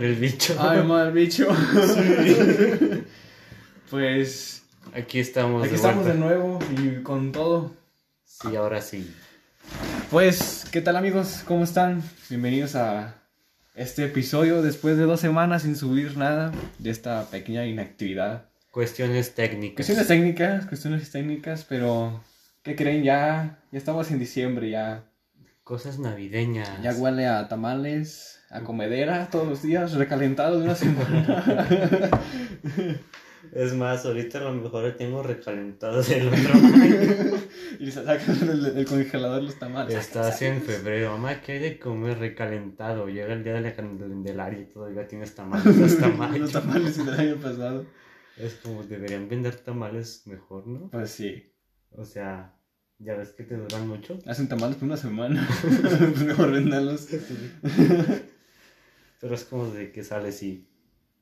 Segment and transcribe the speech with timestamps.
[0.00, 0.56] madre el bicho.
[0.58, 1.46] Ay, madre bicho.
[3.90, 4.62] pues
[4.94, 5.62] Aquí estamos.
[5.62, 6.26] aquí de estamos de vuelta.
[6.26, 7.74] nuevo y con todo.
[8.24, 9.14] Sí, ahora sí.
[10.10, 11.42] Pues, ¿qué tal amigos?
[11.44, 12.02] ¿Cómo están?
[12.28, 13.14] Bienvenidos a
[13.74, 18.46] este episodio después de dos semanas sin subir nada de esta pequeña inactividad.
[18.70, 19.76] Cuestiones técnicas.
[19.76, 22.24] Cuestiones técnicas, cuestiones técnicas, pero
[22.62, 23.04] ¿qué creen?
[23.04, 25.04] Ya, ya estamos en diciembre, ya,
[25.62, 26.82] Cosas navideñas.
[26.82, 31.44] ya huele a tamales, a comedera todos los días, recalentado de una semana.
[33.52, 37.38] Es más, ahorita a lo mejor tengo recalentado del otro año.
[37.80, 39.94] y se sacan del, del congelador los tamales.
[39.96, 43.08] Estás en febrero, mamá, ¿qué hay de comer recalentado?
[43.08, 46.38] Llega el día de la Candelaria y todavía tienes tamales hasta mayo.
[46.38, 47.86] los tamales del año pasado.
[48.36, 50.88] Es como deberían vender tamales mejor, ¿no?
[50.90, 51.52] Pues sí.
[51.90, 52.54] O sea,
[52.98, 54.18] ya ves que te duran mucho.
[54.26, 55.48] Hacen tamales por una semana.
[56.24, 57.08] mejor venderlos.
[59.20, 60.66] Pero es como de que sales y.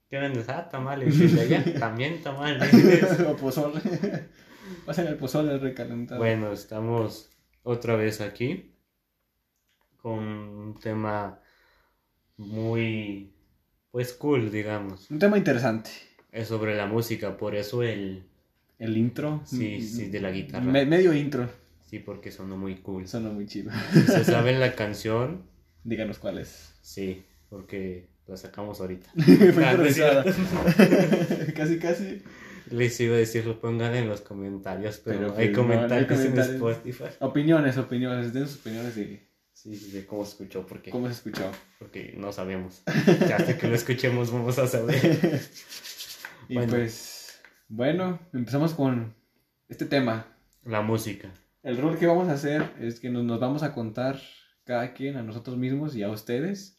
[0.08, 0.48] ¿Qué vendes?
[0.48, 1.14] Ah, tamales.
[1.20, 2.72] Y de allá también tamales.
[3.28, 3.80] o pozole.
[4.86, 6.20] Pasen el pozole recalentado.
[6.20, 7.30] bueno, estamos
[7.62, 8.72] otra vez aquí
[10.00, 11.40] con un tema
[12.36, 13.32] muy.
[13.90, 15.10] Pues cool, digamos.
[15.10, 15.90] Un tema interesante.
[16.30, 18.24] Es sobre la música, por eso el.
[18.78, 19.40] El intro.
[19.44, 20.64] Sí, sí, de la guitarra.
[20.64, 21.48] Me- medio intro.
[21.86, 23.08] Sí, porque sonó muy cool.
[23.08, 23.72] Suena muy chido.
[23.92, 25.42] Si se saben la canción,
[25.82, 26.74] Díganos cuál es.
[26.82, 29.10] sí, porque la sacamos ahorita.
[29.54, 29.76] Fue Ah,
[31.56, 32.22] casi, casi.
[32.70, 35.76] Les iba a decir, lo pongan en los comentarios, pero, Pero, hay pues, no, hay
[35.78, 36.38] comentarios en.
[36.38, 37.04] Spotify.
[37.20, 38.32] Opiniones, opiniones.
[38.34, 41.50] Den sus opiniones de Sí, sí, de cómo se escuchó, porque, cómo se escuchó.
[41.80, 42.82] porque no sabemos.
[43.28, 45.18] Ya hasta que lo escuchemos vamos a saber.
[46.48, 46.70] y Bueno.
[46.70, 49.14] pues, bueno, empezamos con
[49.68, 50.26] este tema.
[50.64, 51.32] La música.
[51.64, 54.20] El rol que vamos a hacer es que nos, nos vamos a contar
[54.64, 56.77] cada quien a nosotros mismos y a ustedes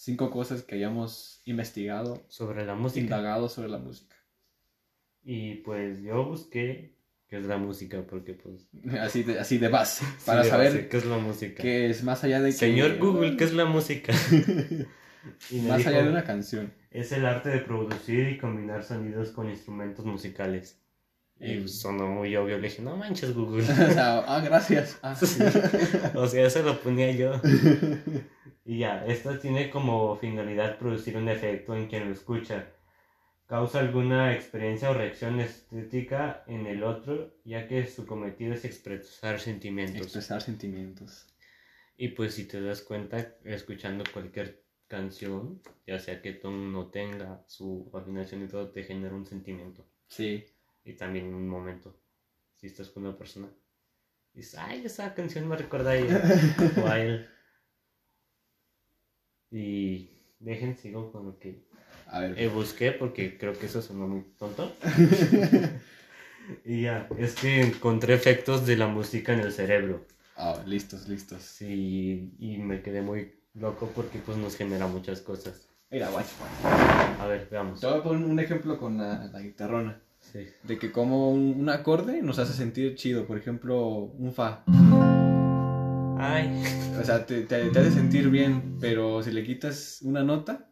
[0.00, 3.00] cinco cosas que hayamos investigado, Sobre la música.
[3.00, 4.14] indagado sobre la música.
[5.24, 6.94] Y pues yo busqué
[7.26, 8.68] qué es la música, porque pues...
[9.00, 11.62] Así de, así de base, sí, para de saber base, qué es la música.
[11.62, 12.56] que es más allá de que...
[12.56, 14.12] Señor Google, ¿qué es la música?
[15.50, 16.72] Y Más dijo, allá de una canción.
[16.90, 20.80] Es el arte de producir y combinar sonidos con instrumentos musicales.
[21.40, 21.58] Y Eh.
[21.60, 23.64] pues, sonó muy obvio, le dije, no manches Google.
[23.98, 24.98] Ah, gracias.
[25.02, 25.42] Ah, sí.
[26.14, 27.32] o sea, eso lo ponía yo.
[28.68, 32.66] Y ya, esto tiene como finalidad producir un efecto en quien lo escucha.
[33.46, 39.40] Causa alguna experiencia o reacción estética en el otro, ya que su cometido es expresar
[39.40, 40.02] sentimientos.
[40.02, 41.34] Expresar sentimientos.
[41.96, 47.42] Y pues si te das cuenta, escuchando cualquier canción, ya sea que tú no tenga
[47.46, 49.82] su afinación y todo, te genera un sentimiento.
[50.08, 50.44] Sí.
[50.84, 51.98] Y también un momento.
[52.56, 53.48] Si estás con una persona,
[54.34, 56.22] dices, ay, esa canción me recuerda a ella
[56.84, 57.26] o a él.
[59.50, 60.10] Y
[60.40, 61.64] dejen, sigo con lo que
[62.06, 62.38] A ver.
[62.38, 64.72] eh, busqué porque creo que eso sonó muy tonto.
[66.64, 70.04] y ya, es que encontré efectos de la música en el cerebro.
[70.36, 71.42] Ah, listos, listos.
[71.42, 75.68] Sí, y me quedé muy loco porque pues nos genera muchas cosas.
[75.90, 76.24] Mira, guay.
[77.18, 77.80] A ver, veamos.
[77.80, 80.00] Te voy a poner un ejemplo con la, la guitarrona.
[80.20, 80.46] Sí.
[80.64, 83.26] De que como un, un acorde nos hace sentir chido.
[83.26, 84.64] Por ejemplo, un fa.
[86.20, 86.62] Ay,
[87.00, 90.68] O sea, te, te- te hace sentir bien, pero si le quitas una nota,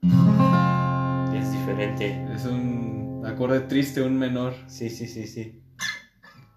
[1.34, 2.26] es diferente.
[2.34, 4.54] es un acorde triste, un menor.
[4.66, 5.62] Sí, sí, sí, sí.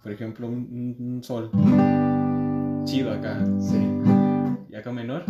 [0.02, 1.52] Por ejemplo, un, un- un sol.
[2.86, 3.46] Chido acá.
[3.60, 3.78] Sí.
[4.72, 5.28] Y acá menor.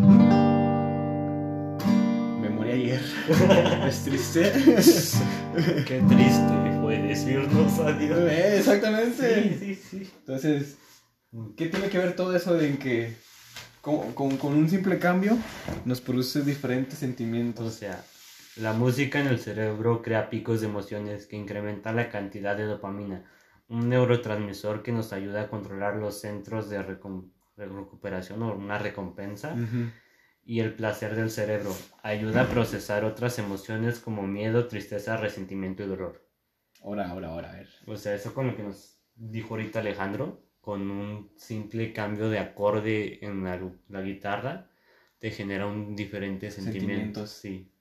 [2.39, 3.01] Me morí ayer.
[3.87, 4.51] es triste.
[5.85, 8.19] Qué triste fue decirnos adiós.
[8.31, 9.43] Eh, Exactamente.
[9.59, 10.11] Sí, sí, sí.
[10.19, 10.77] Entonces,
[11.57, 13.13] ¿qué tiene que ver todo eso de en que
[13.81, 15.37] con, con- con un simple cambio
[15.85, 17.73] nos produce diferentes O sentimientos?
[17.73, 18.03] sea,
[18.57, 23.23] la música en el cerebro crea picos de emociones que incrementan la cantidad de dopamina,
[23.67, 26.81] un neurotransmisor que nos ayuda a controlar los centros de
[27.57, 29.55] recuperación o una recompensa.
[30.43, 31.75] Y el placer del cerebro.
[32.01, 36.27] Ayuda a procesar otras emociones como miedo, tristeza, resentimiento y dolor.
[36.83, 37.69] Ahora, ahora, ahora, a ver.
[37.85, 42.39] O sea, eso con lo que nos dijo ahorita Alejandro, con un simple cambio de
[42.39, 43.59] acorde en la,
[43.89, 44.69] la guitarra,
[45.19, 47.25] te genera un diferente sentimiento.
[47.25, 47.29] Sentimientos.
[47.31, 47.71] Sí.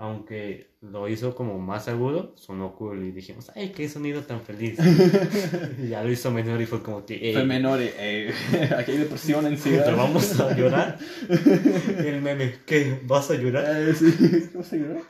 [0.00, 4.78] Aunque lo hizo como más agudo, sonó cool y dijimos, ay, qué sonido tan feliz.
[5.82, 8.32] y ya lo hizo menor y fue como que, "Ey, Fue menor, eh,
[8.78, 9.84] aquí hay depresión, ansiedad.
[9.86, 10.98] ¿te vamos a llorar?
[11.98, 13.00] El meme, ¿qué?
[13.06, 13.88] ¿Vas a llorar?
[13.88, 15.00] Eh, sí, ¿cómo se llama?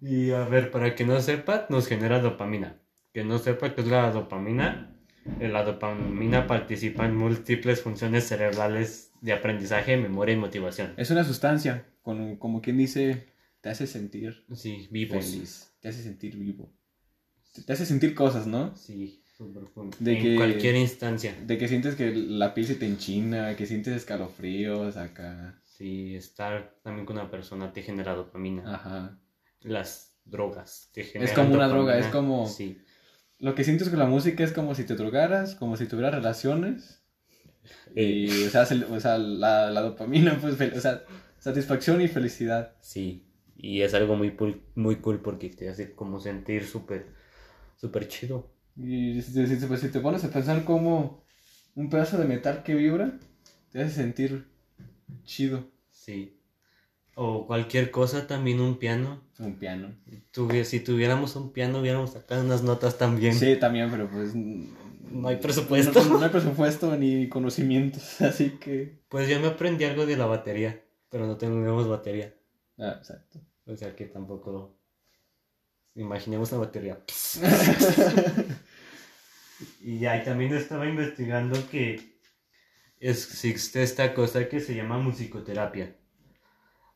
[0.00, 2.78] Y a ver, para que no sepa, nos genera dopamina.
[3.12, 4.96] Que no sepa qué es la dopamina.
[5.40, 10.94] eh, La dopamina participa en múltiples funciones cerebrales de aprendizaje, memoria y motivación.
[10.96, 13.26] Es una sustancia, con, como quien dice,
[13.60, 15.24] te hace sentir Sí, vivos.
[15.24, 16.72] feliz, te hace sentir vivo.
[17.52, 18.74] Te, te hace sentir cosas, ¿no?
[18.76, 19.22] Sí.
[19.98, 21.34] De en que- cualquier instancia.
[21.46, 25.58] De que sientes que la piel se te enchina, que sientes escalofríos acá.
[25.64, 28.74] Sí, estar también con una persona te genera dopamina.
[28.74, 29.18] Ajá.
[29.62, 32.78] Las drogas te generan como una droga, es como- Sí,
[33.40, 37.02] Lo que sientes con la música es como si te drogaras, como si tuvieras relaciones.
[37.94, 41.04] Y, o sea, se- o sea, la, la dopamina, pues, o sea,
[41.38, 42.74] satisfacción y felicidad.
[42.80, 43.26] sí.
[43.62, 47.08] Y es algo muy, cool- muy cool porque te hace como sentir súper,
[47.76, 48.50] súper chido.
[48.76, 51.24] Y pues, si te pones a pensar como
[51.74, 53.18] un pedazo de metal que vibra,
[53.70, 54.46] te hace sentir
[55.24, 55.70] chido.
[55.90, 56.39] Sí.
[57.14, 59.22] O cualquier cosa, también un piano.
[59.38, 59.94] Un piano.
[60.64, 63.34] Si tuviéramos un piano, hubiéramos sacado unas notas también.
[63.34, 64.34] Sí, también, pero pues...
[64.34, 66.02] No hay presupuesto.
[66.04, 69.00] No, no hay presupuesto ni conocimientos, así que...
[69.08, 72.34] Pues yo me aprendí algo de la batería, pero no tenemos batería.
[72.78, 73.40] Ah, exacto.
[73.66, 74.76] O sea que tampoco.
[75.94, 76.98] Imaginemos una batería.
[79.80, 82.20] y ya, y también estaba investigando que
[82.98, 85.96] existe esta cosa que se llama musicoterapia.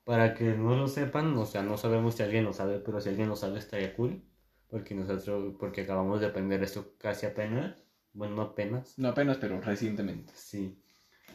[0.04, 3.08] Para que no lo sepan, o sea, no sabemos si alguien lo sabe, pero si
[3.08, 4.22] alguien lo sabe estaría cool.
[4.68, 7.76] Porque nosotros, porque acabamos de aprender esto casi apenas.
[8.12, 8.98] Bueno, no apenas.
[8.98, 10.32] No apenas, pero recientemente.
[10.36, 10.78] Sí.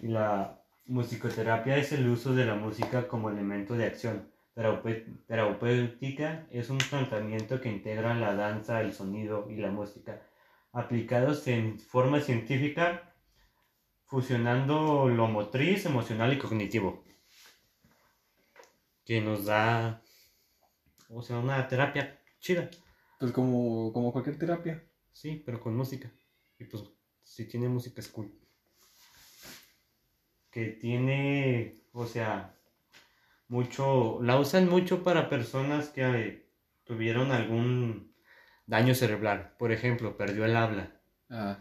[0.02, 4.30] Y la musicoterapia es el uso de la música como elemento de acción.
[4.56, 10.22] Terapé- Terapéutica es un tratamiento que integra la danza, el sonido y la música,
[10.74, 13.14] aplicados en forma científica,
[14.06, 17.04] fusionando lo motriz, emocional y cognitivo.
[19.10, 20.04] Que nos da,
[21.10, 22.70] o sea, una terapia chida.
[23.20, 24.84] Pues como, como cualquier terapia.
[25.12, 26.12] Sí, pero con música.
[26.60, 26.84] Y pues,
[27.24, 28.32] si tiene música es cool.
[30.52, 32.56] Que tiene, o sea,
[33.48, 36.50] mucho, la usan mucho para personas que eh,
[36.84, 38.14] tuvieron algún
[38.68, 39.56] daño cerebral.
[39.58, 41.02] Por ejemplo, perdió el habla
[41.32, 41.58] Ah,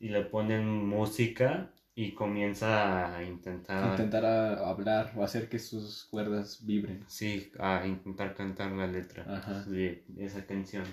[0.00, 6.04] y le ponen música y comienza a intentar, Intentar a- hablar o hacer que sus
[6.06, 7.04] cuerdas vibren.
[7.06, 9.62] sí, a intentar cantar la letra Ajá.
[9.64, 10.84] de esa canción.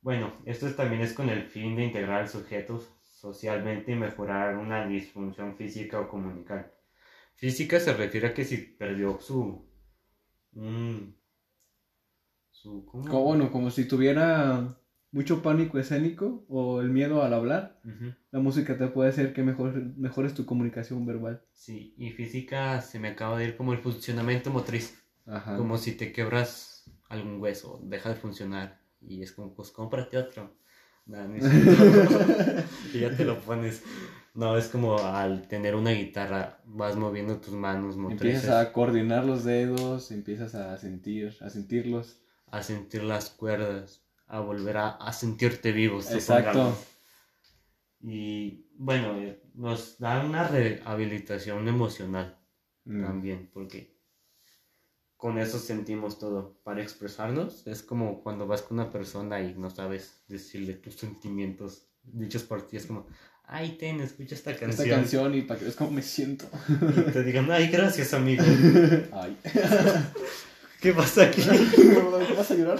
[0.00, 4.56] Bueno, esto es- también es con el fin de integrar al sujeto socialmente y mejorar
[4.56, 6.72] una disfunción física o comunical.
[7.34, 9.66] Física se refiere a que si perdió su...
[12.50, 13.04] su ¿cómo?
[13.04, 14.78] Como, bueno, como si tuviera
[15.16, 17.80] mucho pánico escénico o el miedo al hablar,
[18.30, 21.42] la música te puede hacer que mejor, mejores tu comunicación verbal.
[21.54, 25.02] Sí, y física se me acaba de ir como el funcionamiento motriz.
[25.24, 25.56] Ajá.
[25.56, 28.78] Como si te quebras algún hueso, deja de funcionar.
[29.00, 30.54] Y es como, pues cómprate otro.
[31.06, 31.36] Nah, no
[32.92, 33.84] y ya te lo pones.
[34.34, 39.24] No, es como al tener una guitarra, vas moviendo tus manos motrices Empiezas a coordinar
[39.24, 42.20] los dedos, empiezas a sentir, a sentirlos.
[42.50, 46.00] a sentir las cuerdas, a volver a, a sentirte vivo.
[46.00, 46.76] Exacto.
[48.00, 52.38] Y bueno, eh, nos da una rehabilitación emocional
[52.84, 53.02] Mm.
[53.04, 53.96] también, porque
[55.16, 56.60] con eso sentimos todo.
[56.62, 61.88] Para expresarnos es como cuando vas con una persona y no sabes decirle tus sentimientos
[62.04, 62.76] dichos por ti.
[62.76, 63.06] Es como,
[63.44, 64.88] ay, ten, escucha esta Esta canción.
[64.90, 66.44] canción y para que es como me siento.
[66.68, 68.44] Y te digan, ay, gracias, amigo.
[69.12, 69.36] Ay.
[70.80, 71.42] ¿Qué pasa aquí?
[72.36, 72.78] ¿Vas a llorar?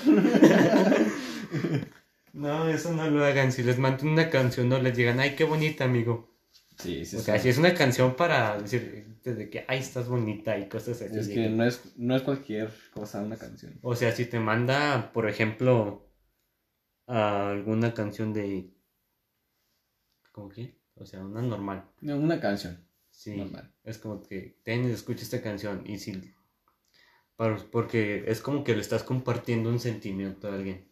[2.32, 3.50] No, eso no lo hagan.
[3.52, 6.34] Si les mandan una canción, no les digan, ay, qué bonita, amigo.
[6.78, 7.44] Sí, sí, O sea, sí.
[7.44, 11.18] si es una canción para decir de que, ay, estás bonita y cosas así.
[11.18, 13.78] Es que no es, no es cualquier cosa una canción.
[13.82, 16.06] O sea, si te manda, por ejemplo,
[17.06, 18.70] a alguna canción de...
[20.32, 20.76] ¿Cómo qué?
[20.96, 21.88] O sea, una normal.
[22.02, 22.86] No, una canción.
[23.10, 23.36] Sí.
[23.36, 23.72] Normal.
[23.84, 25.82] Es como que, ten, escucha esta canción.
[25.86, 26.34] Y si...
[27.36, 30.86] por- Porque es como que le estás compartiendo un sentimiento a alguien.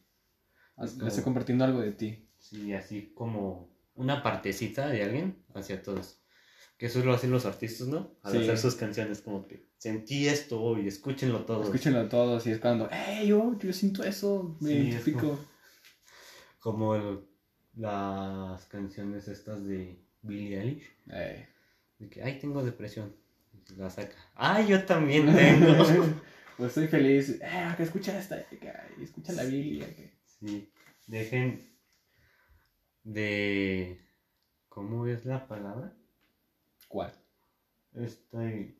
[0.79, 2.29] Le estoy compartiendo algo de ti.
[2.39, 6.21] Sí, así como una partecita de alguien hacia todos.
[6.77, 8.17] Que eso lo hacen los artistas, ¿no?
[8.23, 8.39] Al Sí.
[8.39, 11.67] hacer sus canciones, como que sentí esto y escúchenlo todos.
[11.67, 15.21] Escúchenlo todos y es cuando, hey, yo, yo siento eso, me Sí, es identifico.
[15.21, 15.55] como-
[16.59, 17.21] Como el-
[17.77, 20.85] las canciones estas de Billie Eilish.
[21.13, 21.47] Eh.
[21.99, 23.15] De que, ay, tengo depresión.
[23.71, 24.17] Y La saca.
[24.35, 25.67] Ay, yo también tengo.
[26.57, 27.39] pues estoy feliz.
[27.43, 28.59] Eh, que escucha esta, que,
[29.03, 29.87] escucha la Biblia.
[29.95, 30.14] que-
[30.47, 30.71] sí.
[31.07, 31.71] Dejen
[33.03, 34.01] de...
[34.69, 35.93] ¿Cómo es la palabra?
[36.89, 37.13] ¿Cuál?
[37.95, 38.77] Estoy...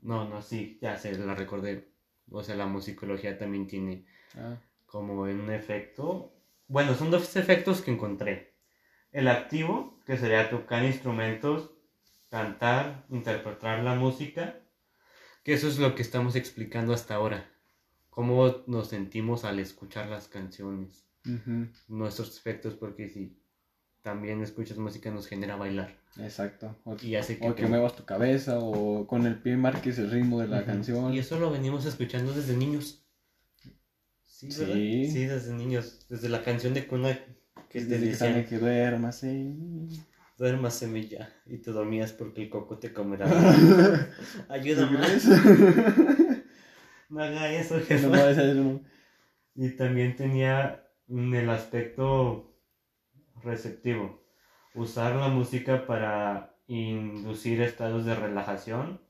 [0.00, 1.88] No, no, sí, ya sé, la recordé.
[2.30, 4.06] O sea, la musicología también tiene
[4.36, 4.56] Ah,
[4.86, 6.34] como un efecto.
[6.66, 8.54] Bueno, son dos efectos que encontré.
[9.10, 11.70] El activo, que sería tocar instrumentos
[12.30, 14.60] cantar, interpretar la música,
[15.44, 17.50] que eso es lo que estamos explicando hasta ahora.
[18.18, 21.06] Cómo nos sentimos al escuchar las canciones,
[21.86, 23.38] nuestros efectos, porque si
[24.02, 25.94] también escuchas música nos genera bailar.
[26.18, 26.74] Exacto.
[26.82, 30.00] O, Y hace que o que te- muevas tu cabeza o con el pie marques
[30.00, 31.14] el ritmo de la canción.
[31.14, 33.06] Y eso lo venimos escuchando desde niños.
[34.26, 34.74] Sí, ¿verdad?
[34.74, 35.10] Sí.
[35.12, 36.04] Sí, desde niños.
[36.08, 37.16] Desde la canción de cuna
[37.70, 39.24] que te decían, que duermas,
[40.36, 41.32] duermas semilla.
[41.46, 43.26] Y te dormías porque el coco te comerá.
[44.48, 45.06] Ayuda ¿Tú más.
[45.06, 46.18] crees?
[47.08, 48.06] No haga eso, jefa.
[48.08, 48.80] no hacer uno.
[49.54, 52.54] Y también tenía el aspecto
[53.42, 54.22] receptivo.
[54.74, 59.00] Usar la música para inducir estados de relajación.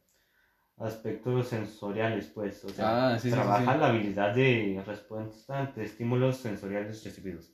[0.76, 2.64] Aspectos sensoriales, pues.
[2.64, 3.80] O sea, Ah, sí, sí, sí, trabaja sí.
[3.80, 7.52] la habilidad de respuesta ante estímulos sensoriales recibidos.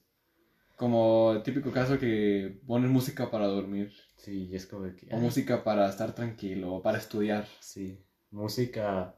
[0.76, 3.92] Como el típico caso que pones música para dormir.
[4.16, 5.08] Sí, es como que.
[5.10, 7.46] O música para estar tranquilo o para estudiar.
[7.60, 9.14] Sí, música.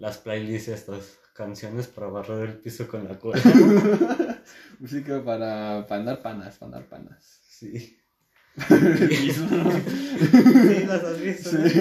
[0.00, 1.18] Las playlists estas.
[1.34, 3.40] Canciones para barrer el piso con la cola.
[4.78, 7.40] música para, para andar panas, para andar panas.
[7.48, 7.96] sí.
[8.68, 9.32] Sí.
[10.86, 11.52] Las has visto.
[11.52, 11.68] ¿no?
[11.68, 11.80] Sí.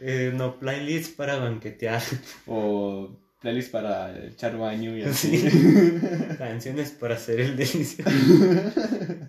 [0.00, 2.02] Eh, no, playlist para banquetear.
[2.46, 5.38] O playlist para echar baño y así.
[5.38, 6.00] Sí.
[6.36, 8.10] Canciones para hacer el delicioso.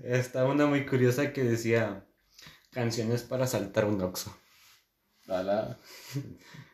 [0.04, 2.04] Está una muy curiosa que decía
[2.72, 4.36] canciones para saltar un oxo.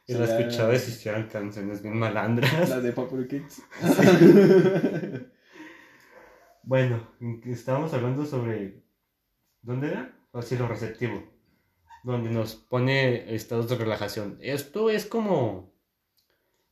[0.07, 2.69] Y la Sería- escuchaba y se hicieron canciones bien malandras.
[2.69, 3.61] La de Paper Kids.
[6.63, 7.07] Bueno,
[7.45, 8.83] estábamos hablando sobre.
[9.61, 10.17] ¿Dónde era?
[10.31, 11.23] O sí, lo receptivo.
[12.03, 14.37] Donde nos pone estados de relajación.
[14.41, 15.73] Esto es como.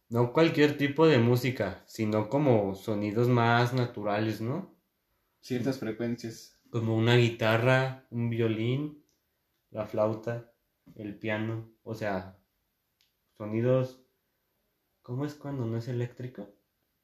[0.10, 4.76] No cualquier tipo de música, sino como sonidos más naturales, ¿no?
[5.42, 6.60] Ciertas frecuencias.
[6.70, 9.04] Como una guitarra, un violín,
[9.72, 10.52] la flauta,
[10.96, 11.72] el piano.
[11.84, 12.38] O sea,
[13.38, 14.02] sonidos.
[15.02, 16.50] ¿Cómo es cuando no es eléctrico?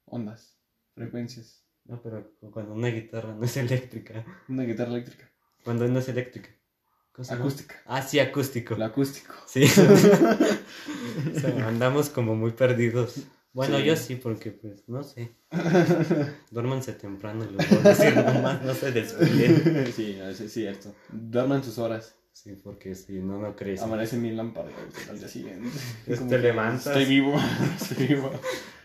[0.06, 0.58] Ondas.
[0.96, 1.66] Frecuencias.
[1.86, 4.26] No, pero cuando una guitarra no es eléctrica.
[4.48, 5.32] Una guitarra eléctrica.
[5.64, 6.50] Cuando no es eléctrica.
[7.30, 7.76] Acústica.
[7.86, 8.76] Ah, sí, acústico.
[8.76, 9.34] El acústico.
[9.46, 9.66] Sí.
[11.36, 13.26] O sea, andamos como muy perdidos.
[13.54, 13.84] Bueno, Sí.
[13.84, 15.36] yo sí, porque pues, no sé.
[16.52, 19.88] Duérmanse temprano, les voy a decir nomás, no se desvíen.
[19.96, 20.96] sí, eso es cierto.
[21.12, 22.16] Duerman sus horas.
[22.34, 23.82] Sí, porque si no, no crees.
[23.82, 24.70] Amanece mi lámpara
[25.10, 25.70] al día siguiente.
[26.30, 26.88] Te levantas.
[26.88, 27.36] Estoy vivo.
[27.80, 28.32] Estoy vivo.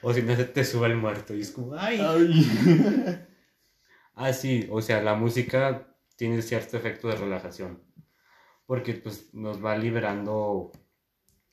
[0.03, 1.99] O si no, se te sube el muerto y es como, ¡ay!
[2.01, 3.21] Ay.
[4.19, 7.83] Ah, sí, o sea, la música tiene cierto efecto de relajación.
[8.65, 10.73] Porque pues nos va liberando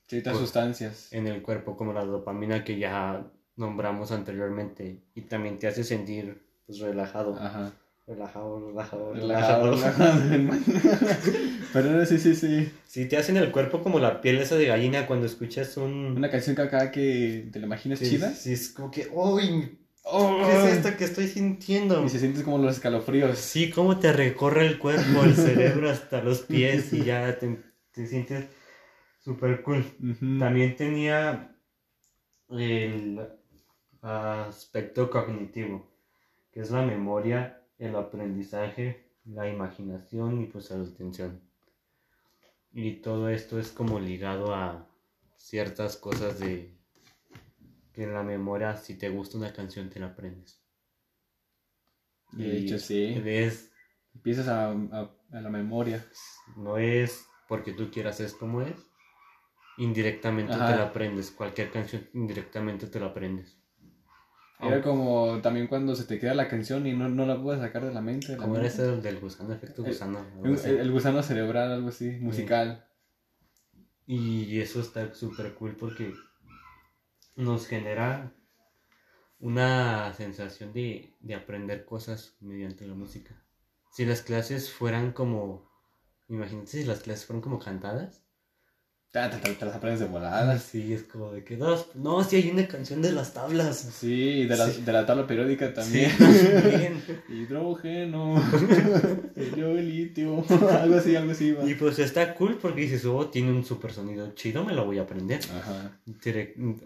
[0.07, 1.11] Ciertas Pues, sustancias.
[1.11, 5.03] en el cuerpo como la dopamina que ya nombramos anteriormente.
[5.13, 7.35] Y también te hace sentir pues relajado.
[7.37, 7.73] Ajá.
[8.05, 10.29] Relajado, relajado, Relajado, relajado.
[10.29, 10.59] relajado.
[11.73, 12.71] Pero sí, sí, sí.
[12.85, 16.13] Sí, te hacen el cuerpo como la piel esa de gallina cuando escuchas un...
[16.17, 18.31] Una canción que acá que te la imaginas Sí, chida.
[18.31, 19.79] Sí, es como que, ¡Uy!
[20.03, 22.03] Oh, ¿Qué es esto que estoy sintiendo?
[22.03, 23.37] Y se sientes como los escalofríos.
[23.39, 27.57] Sí, cómo te recorre el cuerpo, el cerebro hasta los pies y ya te,
[27.93, 28.47] te sientes
[29.23, 29.85] súper cool.
[30.39, 31.55] También tenía
[32.49, 33.29] el
[34.01, 35.89] aspecto cognitivo,
[36.51, 41.41] que es la memoria, el aprendizaje, la imaginación y pues la atención.
[42.71, 44.87] Y todo esto es como ligado a
[45.37, 46.75] ciertas cosas de
[47.93, 50.59] que en la memoria, si te gusta una canción, te la aprendes.
[52.31, 53.21] De hecho, sí.
[53.25, 53.71] Es,
[54.15, 56.05] Empiezas a, a, a la memoria.
[56.55, 58.75] no es porque tú quieras, es como es.
[59.77, 60.67] Indirectamente Ajá.
[60.67, 61.31] te la aprendes.
[61.31, 63.57] Cualquier canción, indirectamente te la aprendes.
[64.67, 67.85] Era como también cuando se te queda la canción y no, no la puedes sacar
[67.85, 68.37] de la mente.
[68.37, 70.25] Como era ese del gusano, efecto gusano.
[70.43, 72.85] el gusano cerebral, algo así, musical.
[74.05, 76.13] Y eso está súper cool porque
[77.35, 78.33] nos genera
[79.39, 83.43] una sensación de, de aprender cosas mediante la música.
[83.91, 85.69] Si las clases fueran como,
[86.27, 88.22] imagínate si las clases fueran como cantadas.
[89.13, 90.57] Te, te- te- te las aprendes de volada.
[90.57, 93.77] Sí, es como de que dos, no, si hay una canción de las tablas.
[93.77, 94.81] Sí, de la, Sí.
[94.81, 96.09] de la tabla periódica también.
[96.09, 96.17] Sí,
[96.51, 97.03] también.
[97.29, 98.41] Hidrógeno,
[99.35, 100.43] helio, litio,
[100.81, 101.51] algo así, algo así.
[101.51, 101.63] va.
[101.63, 104.97] Y pues está cool porque dices, oh, tiene un super sonido chido, me lo voy
[104.97, 105.41] a aprender.
[105.55, 105.99] Ajá.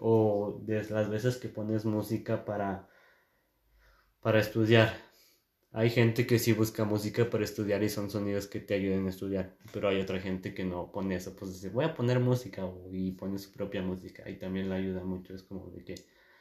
[0.00, 2.88] O de las veces que pones música para
[4.20, 4.92] para estudiar
[5.72, 9.10] hay gente que sí busca música para estudiar y son sonidos que te ayuden a
[9.10, 12.62] estudiar pero hay otra gente que no pone eso pues dice voy a poner música
[12.90, 15.94] y pone su propia música y también le ayuda mucho es como de que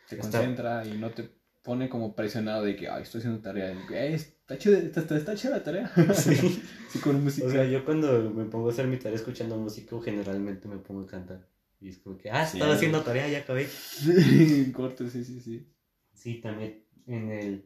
[0.07, 1.29] Te Está- concentra y no te,
[1.62, 3.74] pone como presionado de que, ay, estoy haciendo tarea.
[3.74, 5.91] Y, "Eh, está chida, está, está, está chida la tarea.
[6.15, 6.63] Sí.
[6.89, 7.46] Sí, con música.
[7.46, 11.01] O sea, yo cuando me pongo a hacer mi tarea escuchando música, generalmente me pongo
[11.01, 11.46] a cantar.
[11.81, 12.55] Y es como que, ah, Sí.
[12.57, 13.67] estaba haciendo tarea, ya acabé.
[13.67, 15.67] Sí, corto, sí, sí, sí.
[16.13, 17.65] Sí, también en el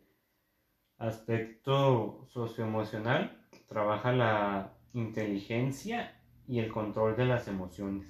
[1.01, 8.07] aspecto socioemocional trabaja la inteligencia y el control de las emociones.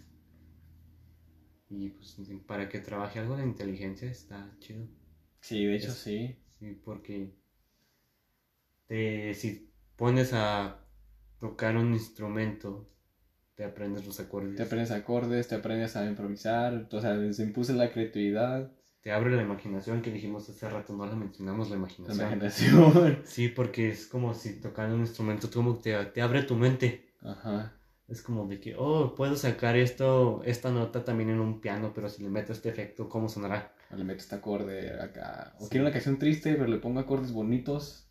[1.69, 4.85] Y pues para que trabaje algo de inteligencia está chido.
[5.41, 6.35] Sí, de hecho Es- sí.
[6.59, 7.33] Sí, porque
[8.87, 10.79] te, si pones a
[11.39, 12.87] tocar un instrumento,
[13.55, 14.57] te aprendes los acordes.
[14.57, 18.71] Te aprendes acordes, te aprendes a improvisar, o sea, se impulsa la creatividad,
[19.01, 22.19] te abre la imaginación que dijimos hace rato, no la mencionamos la la imaginación.
[22.27, 23.19] imaginación.
[23.25, 27.09] Sí, porque es como si tocando un instrumento, como te, te abre tu mente.
[27.21, 27.73] Ajá.
[28.07, 32.09] Es como de que, oh, puedo sacar esto, esta nota también en un piano, pero
[32.09, 33.73] si le meto este efecto, ¿cómo sonará?
[33.89, 35.55] O le meto este acorde acá.
[35.59, 35.69] O Sí.
[35.69, 38.07] quiero una canción triste, pero le pongo acordes bonitos.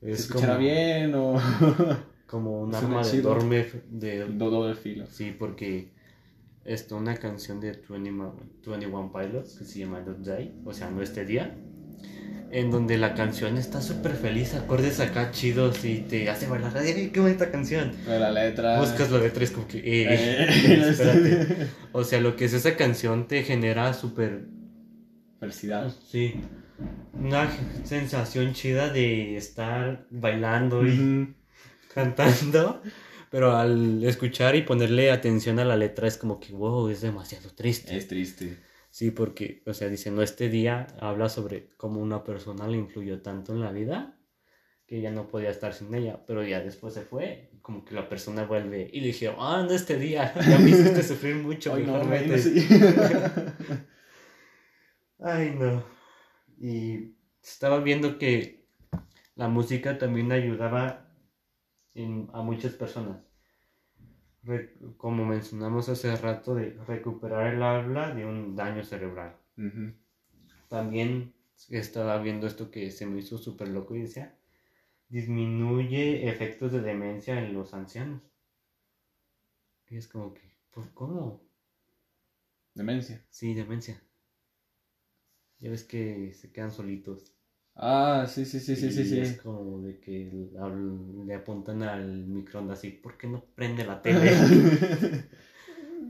[0.00, 1.34] Se Es escuchará como, bien o.
[2.26, 4.26] como un arma de dorme de...
[4.26, 5.06] Del filo.
[5.06, 5.92] Sí, porque
[6.64, 8.36] esto, una canción de 21,
[8.66, 11.56] 21 Pilots que se llama Not Day, o sea, no este día,
[12.50, 16.76] en donde la canción está súper feliz, acordes acá chidos y te hace bailar.
[16.78, 17.92] ¡Ay, qué bonita canción!
[18.06, 18.80] Pero la letra.
[18.80, 21.66] Buscas la letra y es como que, eh, Eh, espérate.
[21.92, 24.46] O sea, lo que es esa canción te genera súper,
[25.40, 25.92] Felicidad.
[26.08, 26.34] sí,
[27.12, 27.48] una
[27.84, 31.34] sensación chida de estar bailando y
[31.94, 32.82] cantando,
[33.30, 37.50] pero al escuchar y ponerle atención a la letra es como que, wow, es demasiado
[37.50, 37.96] triste.
[37.96, 38.56] Es triste.
[38.90, 43.20] Sí, porque, o sea, dice, no, este día habla sobre cómo una persona le influyó
[43.20, 44.14] tanto en la vida
[44.86, 48.08] que ya no podía estar sin ella, pero ya después se fue, como que la
[48.08, 51.84] persona vuelve y le dije, ah, no, este día, ya me hiciste sufrir mucho, Ay,
[51.84, 52.36] no, mejor güey, vete".
[52.36, 52.66] no, sí.
[55.20, 55.84] Ay, no.
[56.58, 58.66] Y estaba viendo que
[59.34, 61.07] la música también ayudaba
[61.98, 63.18] en- a muchas personas.
[64.42, 69.36] Re- como mencionamos hace rato, de recuperar el habla de un daño cerebral.
[70.68, 71.34] También
[71.68, 74.38] estaba viendo esto que se me hizo súper loco y decía,
[75.08, 78.22] disminuye efectos de demencia en los ancianos.
[79.88, 81.42] Y es como que, ¿por cómo?
[82.74, 83.22] Demencia.
[83.28, 84.00] Sí, demencia.
[85.60, 87.32] Ya ves que se quedan solitos.
[87.80, 89.20] Ah, sí, sí, sí, sí, sí, sí.
[89.20, 90.50] Es como de que
[91.24, 94.30] le apuntan al microondas así, ¿por qué no prende la tele?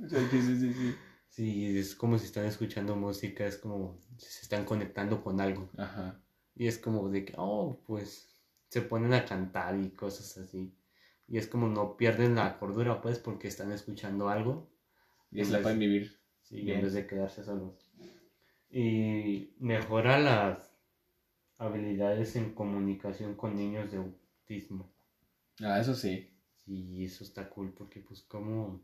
[0.08, 0.94] Sí, sí, sí, sí.
[1.28, 5.68] sí, es como si están escuchando música, es como si se están conectando con algo.
[5.76, 6.18] Ajá.
[6.54, 8.28] Y es como de que, oh, pues
[8.68, 10.74] se ponen a cantar y cosas así.
[11.26, 14.70] Y es como no pierden la cordura, pues, porque están escuchando algo.
[15.30, 16.18] Y es la pueden vivir.
[16.42, 16.78] Sí, Bien.
[16.78, 17.86] en vez de quedarse solos.
[18.70, 20.67] Y mejora las
[21.58, 24.88] habilidades en comunicación con niños de autismo.
[25.60, 26.30] Ah, eso sí.
[26.66, 28.80] Y eso está cool porque pues como,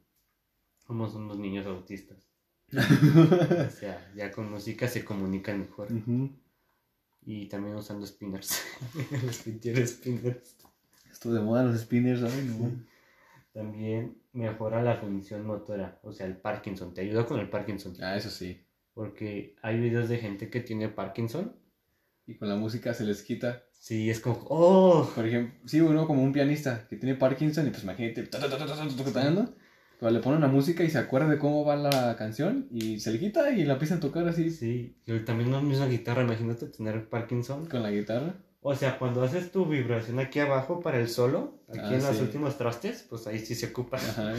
[0.86, 2.28] como son los niños autistas.
[2.74, 5.88] O sea, ya con música se comunican mejor.
[7.24, 8.62] Y también usando spinners.
[9.24, 10.56] los pinches spinners.
[11.10, 12.72] Esto de moda los spinners, ay, no.
[13.52, 16.00] También mejora la función motora.
[16.02, 16.92] O sea, el Parkinson.
[16.92, 17.94] Te ayuda con el Parkinson.
[18.02, 18.60] Ah, eso sí.
[18.94, 21.54] Porque hay videos de gente que tiene Parkinson.
[22.26, 23.62] Y con la música se les quita.
[23.78, 27.70] Sí, es como, oh, Por ejemplo, sí, uno como un pianista que tiene Parkinson y
[27.70, 28.38] pues imagínate, ta,
[30.10, 33.18] le ponen la música y se acuerda de cómo va la canción y se le
[33.18, 37.08] quita y la empiezan a tocar así Sí, y también la misma guitarra, imagínate tener
[37.08, 37.66] Parkinson.
[37.66, 38.34] con la guitarra.
[38.66, 42.16] O sea, cuando haces tu vibración aquí abajo para el solo, aquí Ah, en los
[42.16, 42.22] sí.
[42.22, 43.98] últimos trastes, pues ahí sí se ocupa.
[43.98, 44.32] Ajá.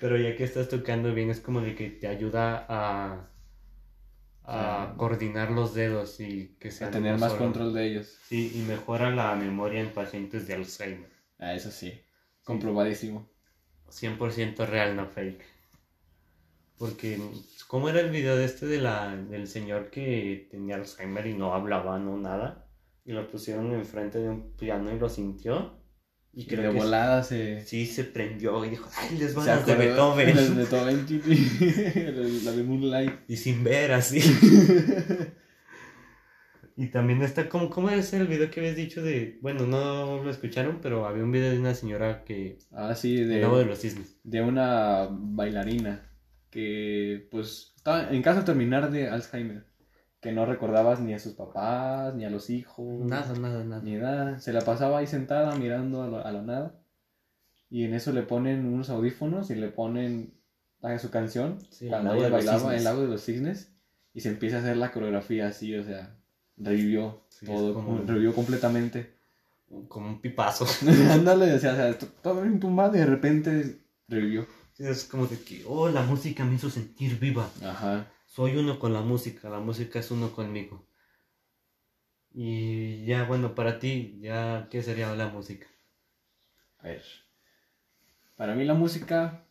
[0.00, 3.30] Pero ya que estás tocando bien, es como de que te ayuda a,
[4.44, 8.18] a coordinar los dedos y que sea A tener más control de ellos.
[8.24, 11.10] Sí, y mejora la memoria en pacientes de Alzheimer.
[11.38, 12.00] Ah, eso sí.
[12.44, 13.28] Comprobadísimo.
[13.88, 15.44] 100% real, no fake.
[16.78, 17.20] Porque,
[17.68, 21.54] ¿cómo era el video de este de la, del señor que tenía Alzheimer y no
[21.54, 22.66] hablaba, no nada?
[23.04, 25.79] Y lo pusieron enfrente de un piano y lo sintió.
[26.32, 27.64] Y Y creo de que volada se...
[27.66, 30.36] sí se prendió y dijo, ¡ay, les van las de Beethoven!
[30.36, 33.12] las de Beethoven, la de Moonlight.
[33.28, 34.20] y sin ver así.
[36.76, 40.30] y también está, como ¿cómo es el video que habías dicho de, bueno, no lo
[40.30, 43.40] escucharon, pero había un video de una señora que, Ah, sí, de...
[43.40, 44.16] de los cisnes.
[44.22, 46.06] de una bailarina
[46.50, 49.64] que pues estaba en caso de terminar de Alzheimer,
[50.20, 53.82] que no recordabas ni a sus papás, ni a los hijos, Nada, nada, nada.
[53.82, 54.38] ni nada.
[54.38, 56.74] Se la pasaba ahí sentada mirando a la, a la nada.
[57.70, 60.34] Y en eso le ponen unos audífonos y le ponen
[60.82, 62.76] a su canción Sí, cuando ella bailaba.
[62.76, 63.72] El lago de los cisnes.
[64.12, 66.16] y se empieza a hacer la coreografía así, o sea,
[66.56, 69.14] revivió Sí, todo, como- revivió completamente.
[69.88, 70.66] Como un pipazo.
[71.12, 73.78] Ándale, o sea, o sea, todo bien tumbado y de repente
[74.08, 74.46] revivió.
[74.74, 77.48] Sí, es como de que, oh, la música me hizo sentir viva.
[77.64, 78.06] Ajá.
[78.30, 80.86] Soy uno con la música, la música es uno conmigo.
[82.32, 85.66] Y ya, bueno, para ti, ya, ¿qué sería la música?
[86.78, 87.02] A ver.
[88.36, 89.44] Para mí la música,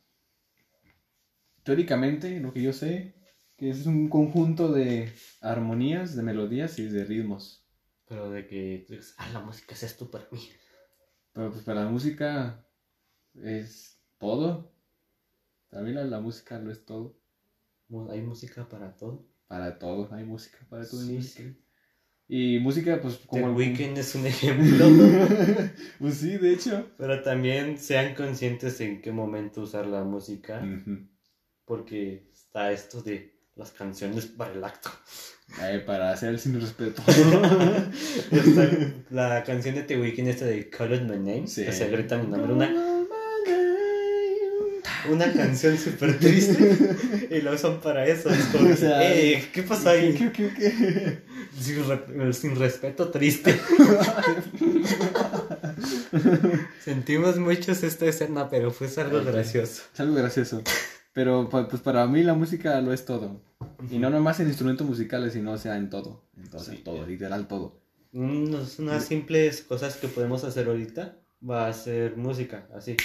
[1.63, 3.15] teóricamente, lo que yo sé,
[3.57, 7.65] que es un conjunto de armonías, de melodías y de ritmos.
[8.07, 10.39] Pero de que tú dices, ah, la música es esto para mí.
[11.33, 12.65] Pero pues para la música
[13.35, 14.71] es todo.
[15.69, 17.18] Para mí la, la música lo es todo.
[18.11, 19.27] Hay música para todo.
[19.47, 21.01] Para todo, hay música para todo.
[21.01, 21.57] Sí, sí.
[22.27, 23.47] Y música, pues The como...
[23.47, 24.85] algún- Weeknd es un ejemplo.
[25.99, 26.87] pues sí, de hecho.
[26.97, 30.61] Pero también sean conscientes en qué momento usar la música.
[31.65, 34.89] Porque está esto de las canciones para el acto.
[35.63, 37.01] Eh, para hacer el sin respeto.
[38.31, 38.69] Está
[39.09, 41.47] la canción de The Weeknd esta de Call Out My Name.
[41.47, 41.65] Sí.
[41.65, 42.53] Que se grita mi nombre.
[42.53, 42.67] Una,
[45.11, 46.95] una canción súper triste.
[47.31, 48.29] y lo usan para eso.
[48.29, 50.13] Es como, O sea, "Ey, ¿qué pasó ahí?
[50.15, 51.19] ¿Qué, qué, qué?
[51.59, 53.59] Sin, re- sin respeto triste.
[56.83, 59.83] Sentimos muchos esta escena, pero fue algo gracioso.
[59.93, 60.61] Es algo gracioso.
[61.13, 63.41] Pero pues para mí la música lo es todo.
[63.89, 66.23] Y no nomás en instrumentos musicales, sino o sea en todo.
[66.37, 66.77] En todo, Sí.
[66.83, 67.79] todo, literal todo.
[68.13, 72.95] Unos- unas simples cosas que podemos hacer ahorita va a ser música, así.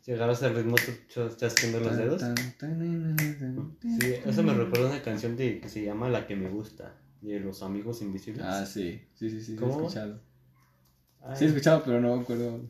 [0.00, 2.22] Si agarras el ritmo, tú ch- chasqueando los dedos.
[4.00, 6.94] Sí, eso me recuerda a una canción de, que se llama La que me gusta,
[7.20, 8.44] de los amigos invisibles.
[8.46, 9.02] Ah, sí.
[9.14, 9.44] Sí, sí, sí.
[9.44, 9.72] sí he ¿Cómo?
[9.82, 10.20] escuchado.
[11.22, 12.60] Ay, Sí he escuchado, pero no me acuerdo.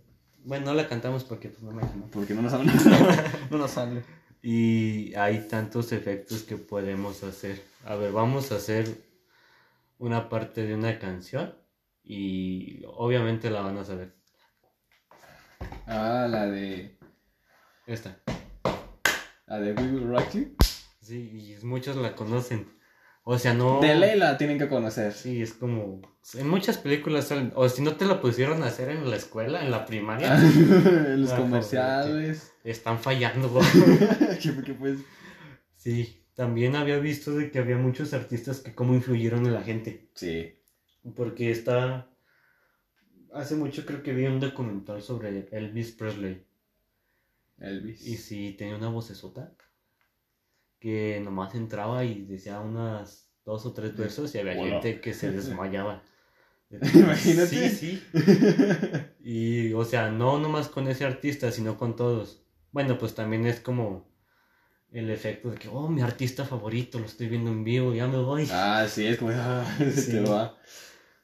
[0.45, 2.07] Bueno, no la cantamos porque pues no me llama.
[2.11, 2.75] Porque no nos hablan.
[3.51, 4.03] no nos sale.
[4.43, 7.63] Y hay tantos efectos que podemos hacer.
[7.85, 8.89] A ver, vamos a hacer
[9.99, 11.55] una parte de una canción
[12.03, 14.15] y obviamente la van a saber.
[15.87, 16.99] Ah, la de.
[17.91, 18.21] Esta.
[19.49, 20.55] La de We Will Rock You.
[21.01, 22.69] Sí, y muchos la conocen.
[23.25, 23.81] O sea, no...
[23.81, 25.13] De ley la tienen que conocer.
[25.13, 26.01] Sí, es como...
[26.35, 27.53] En muchas películas salen...
[27.57, 31.21] O si no te la pusieron a hacer en la escuela, en la primaria, en
[31.23, 32.53] los Ah, comerciales.
[32.63, 33.49] están fallando.
[33.49, 33.67] güey.
[34.41, 35.01] que, que pues.
[35.75, 40.09] Sí, también había visto de que había muchos artistas que cómo influyeron en la gente.
[40.15, 40.55] Sí.
[41.17, 42.09] Porque está...
[43.33, 46.47] Hace mucho creo que vi un documental sobre Elvis Presley.
[47.61, 48.07] Elvis.
[48.07, 49.53] Y sí, tenía una vocesota.
[50.79, 55.31] Que nomás entraba y decía unas dos o tres versos y había gente que se
[55.31, 56.03] desmayaba.
[56.71, 57.69] Imagínate.
[57.71, 58.03] Sí, sí.
[59.23, 62.43] Y, o sea, no nomás con ese artista, sino con todos.
[62.73, 64.09] Bueno, pues también es como
[64.93, 68.19] el efecto de que, oh, mi artista favorito, lo estoy viendo en vivo, ya me
[68.19, 68.49] voy.
[68.53, 69.33] Ah, sí, es como.
[69.35, 70.11] Ah, se Sí.
[70.13, 70.57] te va.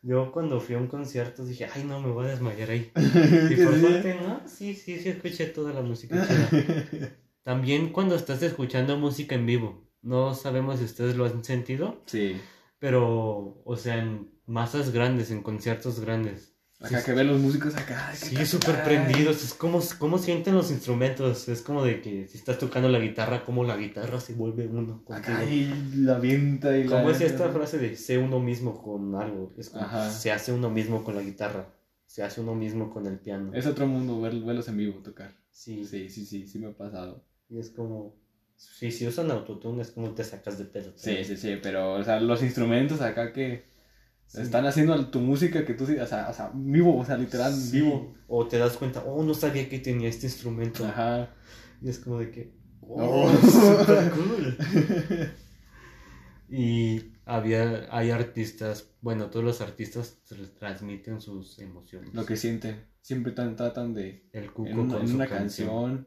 [0.08, 2.92] Yo cuando fui a un concierto dije, ay, no, me voy a desmayar ahí.
[3.50, 6.24] Y ¿Qué por suerte, no, sí, sí, sí, escuché toda la música.
[7.42, 12.36] También cuando estás escuchando música en vivo, no sabemos si ustedes lo han sentido, Sí.
[12.78, 16.55] pero, o sea, en masas grandes, en conciertos grandes.
[16.80, 18.12] Acá que ven los músicos acá.
[18.14, 19.42] Sí, súper prendidos.
[19.42, 21.48] Es como, como sienten los instrumentos.
[21.48, 25.02] Es como de que si estás tocando la guitarra, como la guitarra se vuelve uno.
[25.08, 25.74] Acá contigo.
[25.74, 26.98] y la vienta y la.
[26.98, 29.54] ¿Cómo es esta frase de sé uno mismo con algo?
[29.56, 31.66] Es como se hace uno mismo con la guitarra.
[32.06, 33.52] Se hace uno mismo con el piano.
[33.54, 35.34] Es otro mundo ver, verlos en vivo tocar.
[35.50, 37.24] Sí, Sí, sí, sí, sí me ha pasado.
[37.48, 38.14] Y es como.
[38.56, 40.92] Sí, si usan autotune es como te sacas de pedo.
[40.96, 43.64] Sí, sí, sí, pero, o sea, los instrumentos acá que
[44.26, 44.42] Sí.
[44.42, 47.80] están haciendo tu música que tú o sea, o sea, vivo, o sea, literal, Sí.
[47.80, 48.14] vivo.
[48.28, 50.84] O te das cuenta, oh, no sabía que tenía este instrumento.
[50.84, 51.30] Ajá.
[51.80, 52.52] Y es como de que.
[52.80, 53.30] Oh.
[53.40, 54.56] Super cool.
[56.48, 62.14] Y había, hay artistas, bueno, todos los artistas tr- transmiten sus emociones.
[62.14, 62.84] Lo que sienten.
[63.02, 66.06] Siempre tan, tratan de, el cuco en una, con en su una canción,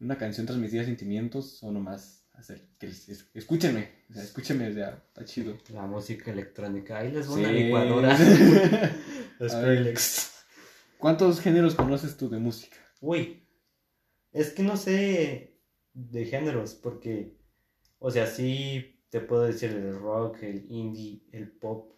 [0.00, 4.68] en una canción transmitir sentimientos o nomás hacer que les, es- escúchenme, o sea, escúchenme,
[4.68, 5.56] o sea, está chido.
[5.70, 6.98] La música electrónica.
[6.98, 7.40] Ahí les va Sí.
[7.40, 8.18] una licuadora.
[9.48, 10.32] Skrillex.
[10.98, 12.76] ¿Cuántos géneros conoces tú de música?
[13.00, 13.46] Uy,
[14.32, 15.58] es que no sé
[15.92, 17.36] de géneros, porque,
[17.98, 21.92] o sea, sí te puedo decir el rock, el indie, el pop,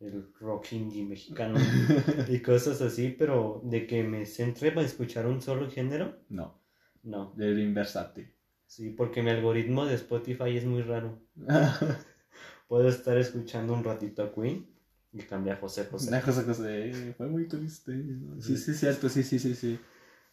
[0.00, 1.58] el rock indie mexicano
[2.28, 6.62] y cosas así, pero de que me centre para escuchar un solo género, No,
[7.02, 7.32] no.
[7.36, 8.32] del inversátil.
[8.74, 11.18] Sí, porque mi algoritmo de Spotify es muy raro.
[12.68, 14.66] Puedo estar escuchando un ratito a Queen
[15.12, 16.08] y cambiar a José José.
[16.08, 17.92] Una cosa, cosa, eh, fue muy triste.
[17.92, 18.40] ¿no?
[18.40, 19.78] Sí, sí, es cierto, sí, sí, sí, sí.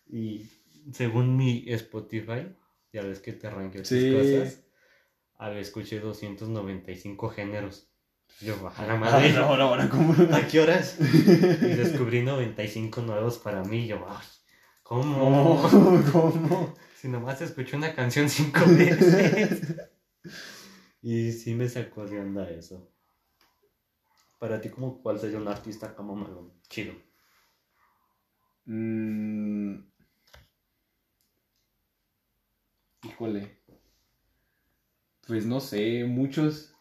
[0.10, 0.48] Y
[0.94, 2.56] según mi Spotify,
[2.94, 4.10] ya ves que te arranqué tus Sí.
[4.10, 4.64] cosas.
[5.38, 7.90] A ver, escuché 295 géneros.
[8.40, 9.34] Yo, a la Ah, madre.
[9.34, 10.14] no, no, no, ¿cómo?
[10.34, 10.98] ¿A qué horas?
[11.02, 13.86] Y descubrí 95 nuevos para mí.
[13.86, 14.26] Yo, ay,
[14.82, 15.62] ¿cómo?
[15.70, 16.02] ¿Cómo?
[16.10, 16.89] ¿Cómo?
[17.00, 19.90] Si nomás escuché una canción cinco veces.
[21.02, 22.92] y sí me sacó de onda eso.
[24.38, 26.52] Para ti, como ¿cuál sería un artista como malo?
[26.68, 26.94] Chido.
[28.66, 29.76] Mm.
[33.04, 33.62] Híjole.
[35.26, 36.76] Pues no sé, muchos.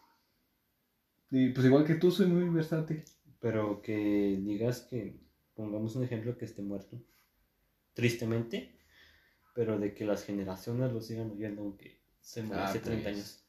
[1.31, 3.05] Y pues igual que tú, soy muy versátil.
[3.39, 5.17] Pero que digas que,
[5.53, 7.01] pongamos un ejemplo que esté muerto.
[7.93, 8.78] Tristemente.
[9.59, 13.13] Pero de que las generaciones lo sigan oyendo aunque se murió Ah, hace 30 pues.
[13.13, 13.43] años.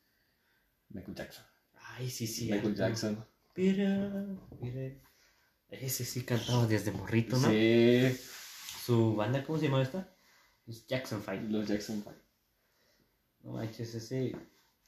[0.89, 1.45] Michael Jackson.
[1.75, 2.51] Ay, sí, sí.
[2.51, 2.75] Michael.
[2.75, 3.25] Jackson.
[3.55, 4.27] Mira,
[4.61, 4.93] mira.
[5.69, 7.49] Ese sí cantaba desde morrito, ¿no?
[7.49, 8.11] Sí,
[8.85, 10.13] Su banda, ¿cómo se llama esta?
[10.67, 11.43] Los Jackson Five.
[11.43, 12.19] los Jackson Five.
[13.45, 14.35] No manches, ese.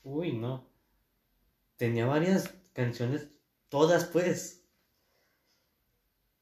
[0.03, 0.69] Uy, no.
[1.77, 3.29] Tenía varias canciones,
[3.69, 4.65] todas pues.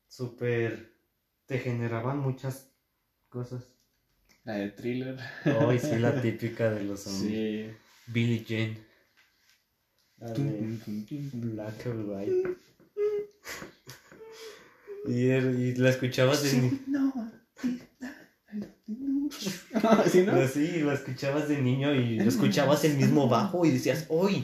[0.09, 0.97] Súper.
[1.45, 2.73] Te generaban muchas
[3.29, 3.77] cosas.
[4.45, 5.17] La de thriller.
[5.61, 7.31] Hoy sí, la típica de los zombies.
[7.31, 7.71] Sí.
[8.07, 8.79] Billie Jean.
[11.33, 12.43] Black or White.
[15.09, 17.11] Y, er- y la escuchabas de ni- No.
[20.11, 20.47] ¿Sí, no?
[20.47, 24.43] Sí, la escuchabas de niño y lo escuchabas el mismo bajo y decías, ¡Uy!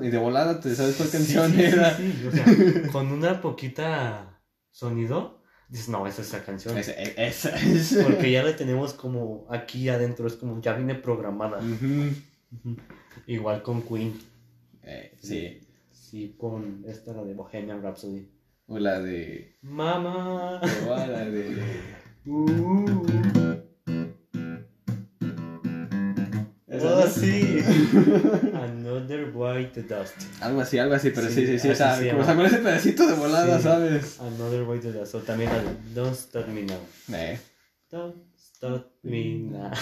[0.00, 1.94] Y de volada te sabes cuál canción sí, sí, era.
[1.94, 2.46] sí, O sea,
[2.90, 5.39] con una poquita sonido,
[5.70, 6.76] dices, no, esa es la canción.
[6.76, 8.04] Esa, esa, esa.
[8.04, 11.60] Porque ya la tenemos como aquí adentro, es como ya viene programada.
[13.26, 14.20] Igual con Queen.
[14.82, 15.60] Eh, sí.
[15.92, 18.28] Sí, con esta, la de Bohemian Rhapsody.
[18.66, 19.56] O la de.
[19.62, 20.60] Mamá.
[20.86, 22.00] O la de.
[22.26, 23.49] Uh.
[27.20, 27.58] Sí.
[28.54, 30.14] Another White Dust.
[30.40, 33.06] Algo así, algo así, pero sí, Sí, sí, o sea, se como con ese pedacito
[33.06, 33.62] de volada, Sí.
[33.64, 34.20] ¿sabes?
[34.20, 35.14] Another White Dust.
[35.14, 36.80] O también la de Don't Stop Me Now.
[37.14, 37.38] Eh.
[37.90, 39.70] Don't Stop Me Now.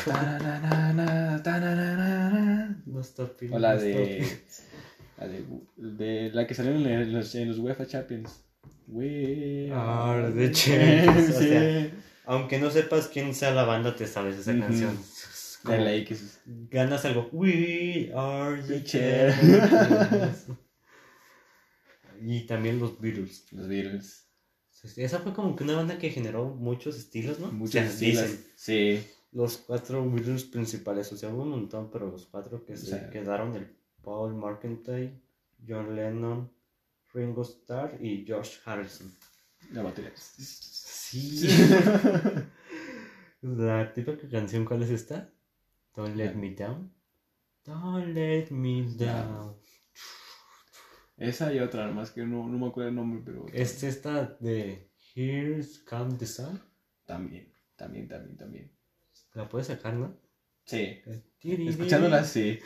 [2.87, 4.27] No stop me, O la de.
[5.19, 5.45] La de,
[5.77, 6.31] de.
[6.33, 8.45] La que salió en los, en los UEFA Champions.
[8.87, 11.91] We Are the champions, o sea,
[12.27, 14.61] Aunque no sepas quién sea la banda, te sabes esa Ujú.
[14.61, 14.99] canción.
[15.69, 16.41] Como la X.
[16.47, 17.29] Ganas algo.
[17.33, 20.47] We are the champions.
[22.21, 23.47] y también los Beatles.
[23.53, 24.25] Los Beatles.
[24.97, 27.51] Esa fue como que una banda que generó muchos estilos, ¿no?
[27.51, 28.23] Muchos O sea, estilos.
[28.23, 29.07] dicen, Sí.
[29.33, 33.11] los cuatro Beatles principales, o sea, hubo un montón, pero los cuatro que se sea.
[33.11, 35.21] quedaron, el Paul McCartney,
[35.67, 36.51] John Lennon,
[37.13, 39.13] Ringo Starr y George Harrison.
[39.73, 40.13] La batería.
[40.15, 41.49] Sí.
[43.43, 45.33] La típica canción, ¿cuál es esta?
[45.99, 46.95] Don't Let Me Down.
[47.65, 49.57] Don't Let Me Down.
[51.17, 53.47] Esa y otra, nomás que no, no me acuerdo el nombre, pero.
[53.53, 56.63] Es esta de Here's Come the Sun.
[57.05, 58.73] También, también, también, también.
[59.35, 60.17] La puedes sacar, ¿no?
[60.67, 61.01] Sí.
[61.43, 62.61] Escuchándola, sí.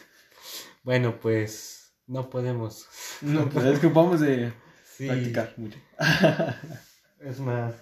[0.83, 2.87] Bueno, pues no podemos.
[3.23, 4.53] No, pues es que vamos de
[4.85, 5.07] Sí.
[5.07, 5.79] practicar mucho.
[7.19, 7.75] Es más,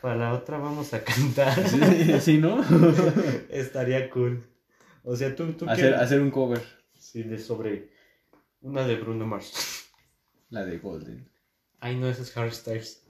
[0.00, 1.68] para la otra vamos a cantar.
[1.68, 2.64] Sí, sí, ¿no?
[3.50, 4.49] Estaría cool.
[5.04, 6.62] O sea, tú, tú hacer, qué- hacer un cover.
[6.94, 7.90] Sí, de sobre
[8.60, 9.90] una de Bruno Mars.
[10.50, 11.28] La de Golden.
[11.80, 13.06] Ay, no, ese es Harry Styles.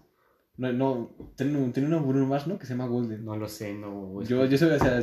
[0.57, 2.59] No, no, tiene, tiene una Bruno más, ¿no?
[2.59, 3.24] Que se llama Golden.
[3.24, 4.22] No lo sé, no.
[4.22, 5.00] Yo, yo sé, o sea,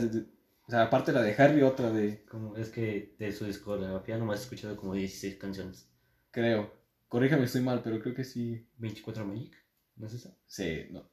[0.67, 4.39] o sea, aparte la de Harry, otra de, como, es que de su discografía nomás
[4.39, 5.89] he escuchado como 16 canciones.
[6.32, 6.76] creo.
[7.10, 8.67] Corríjame, estoy mal, pero creo que sí.
[8.78, 9.56] 24 Magic,
[9.95, 10.36] ¿no es esa?
[10.45, 11.10] Sí, no.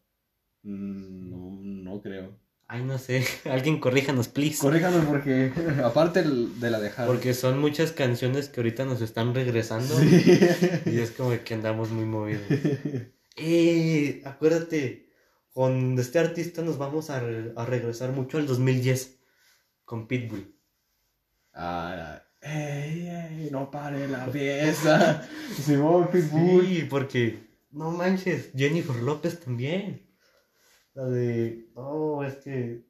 [0.65, 2.37] Mm, No, no creo.
[2.67, 3.25] Ay, no sé.
[3.45, 4.59] Alguien corríjanos, please.
[4.59, 5.53] Corríjame porque,
[5.85, 7.07] aparte de la de Harry.
[7.07, 9.99] Porque son muchas canciones que ahorita nos están regresando.
[9.99, 10.41] Sí.
[10.87, 12.43] Y es como que andamos muy movidos.
[13.37, 14.23] ¡Eh!
[14.25, 15.11] Acuérdate,
[15.53, 19.19] con este artista nos vamos a, re- a regresar mucho al 2010
[19.85, 20.55] con Pitbull.
[21.53, 25.29] Ah, ey, ey, no pare la fiesta.
[25.63, 26.67] Simón Pitbull.
[26.67, 27.39] Sí, porque
[27.73, 30.03] no manches, Jennifer López también.
[30.95, 31.69] La de.
[31.75, 32.85] Oh, es que.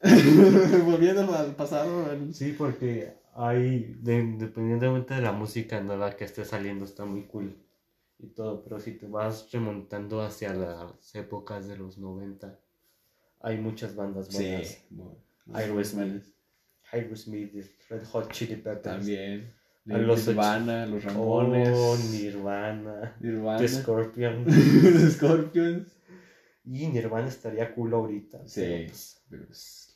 [0.84, 2.10] Volviendo al pasado.
[2.12, 3.94] el- Sí, porque hay.
[4.00, 7.56] de- independientemente de la música nueva que esté saliendo, está muy cool
[8.18, 8.62] y todo.
[8.62, 12.58] Pero si te vas remontando hacia las épocas de los 90,
[13.40, 14.68] hay muchas bandas buenas.
[14.68, 14.78] Sí.
[14.90, 15.16] bueno,
[15.54, 16.24] Aerosmith,
[16.92, 17.54] Aerosmith,
[17.88, 18.82] Red Hot Chili Peppers.
[18.82, 19.54] También.
[19.88, 21.68] A los Nirvana, los Ramones.
[21.72, 23.16] Oh, Nirvana.
[23.20, 23.58] Nirvana.
[23.58, 23.68] The
[25.10, 25.95] Scorpions.
[26.66, 28.46] Y Nirvana estaría cool ahorita.
[28.46, 28.60] Sí.
[28.60, 29.46] pero pues, Pero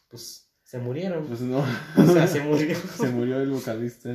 [0.08, 1.26] pues Se murieron.
[1.26, 1.64] Pues no.
[1.98, 2.76] O sea, se murió.
[2.96, 4.08] Se murió el vocalista.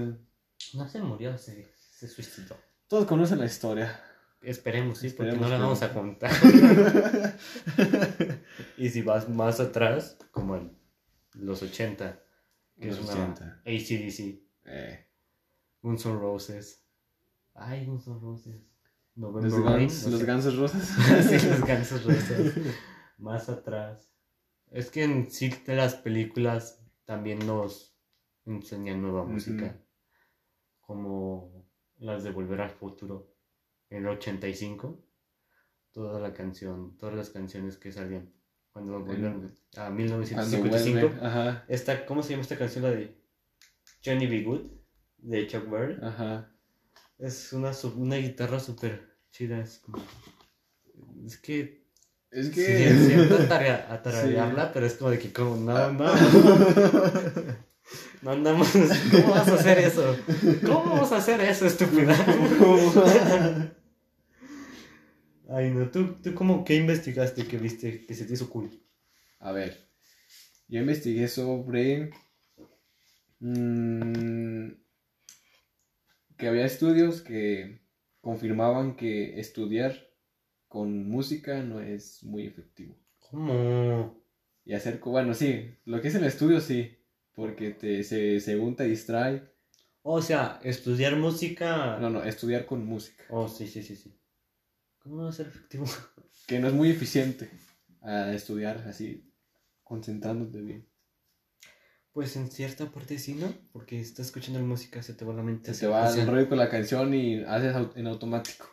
[0.73, 2.57] No se murió, se, se suicidó.
[2.87, 4.01] Todos conocen la historia.
[4.41, 6.31] Esperemos, sí, porque no la vamos a contar.
[8.77, 10.77] y si vas más atrás, como en
[11.33, 12.21] los 80,
[12.79, 13.61] que Los es una 80.
[13.65, 15.07] ACDC, Eh,
[15.81, 16.83] Guns N' Roses.
[17.53, 18.55] Ay, Guns N' Roses.
[19.15, 19.53] Los.
[19.53, 20.25] Guns.
[20.25, 20.83] Guns Rosas.
[20.83, 22.53] sí, los Guns N' Roses.
[23.17, 24.11] Más atrás.
[24.71, 27.97] Es que en sí de las películas también nos
[28.45, 29.81] enseñan nueva música.
[30.81, 31.65] Como
[31.97, 33.33] las de Volver al Futuro.
[33.89, 35.01] En el 85.
[35.91, 38.33] Toda la canción, todas las canciones que salían
[38.75, 40.99] cuando volvieron a Cuando 1955.
[40.99, 41.25] vuelve.
[41.25, 41.65] Ajá.
[41.69, 42.83] Esta, ¿Cómo se llama esta canción?
[42.83, 43.17] La de
[44.03, 44.43] Johnny B.
[44.43, 44.61] Good,
[45.19, 45.97] de Chuck Berry.
[46.01, 46.53] Ajá.
[47.17, 49.59] Es una, una guitarra súper chida.
[49.61, 50.03] Es, como-
[51.25, 51.85] es que
[52.31, 52.93] Es Sí, que.
[53.07, 56.13] cierto atarea- atararearla, pero es como de que como, no, no.
[58.21, 58.67] No andamos.
[59.11, 60.17] ¿Cómo vas a hacer eso?
[60.65, 62.15] ¿Cómo vas a hacer eso, estúpida?
[65.49, 68.71] Ay, no, ¿tú, tú cómo qué investigaste que viste que se te hizo cool?
[69.39, 69.87] A ver,
[70.67, 72.09] yo investigué sobre
[73.39, 74.69] mm,
[76.37, 77.81] que había estudios que
[78.21, 79.95] confirmaban que estudiar
[80.67, 82.97] con música no es muy efectivo.
[83.19, 84.21] ¿Cómo?
[84.65, 86.97] Y hacer, bueno, sí, lo que es el estudio sí,
[87.33, 89.43] porque te, se, según te distrae.
[90.01, 91.97] O sea, estudiar música.
[91.99, 94.19] No, no, estudiar con música, Oh, sí, sí, sí, sí.
[94.99, 95.85] ¿Cómo va a ser efectivo?
[96.47, 97.49] que no es muy eficiente
[98.01, 99.31] a estudiar así,
[99.83, 100.87] concentrándote bien.
[102.15, 103.53] Pues en cierta parte sí, ¿no?
[103.73, 105.73] Porque estás escuchando la música, se te va la mente.
[105.73, 108.67] Se te va el rollo con la canción y haces en automático.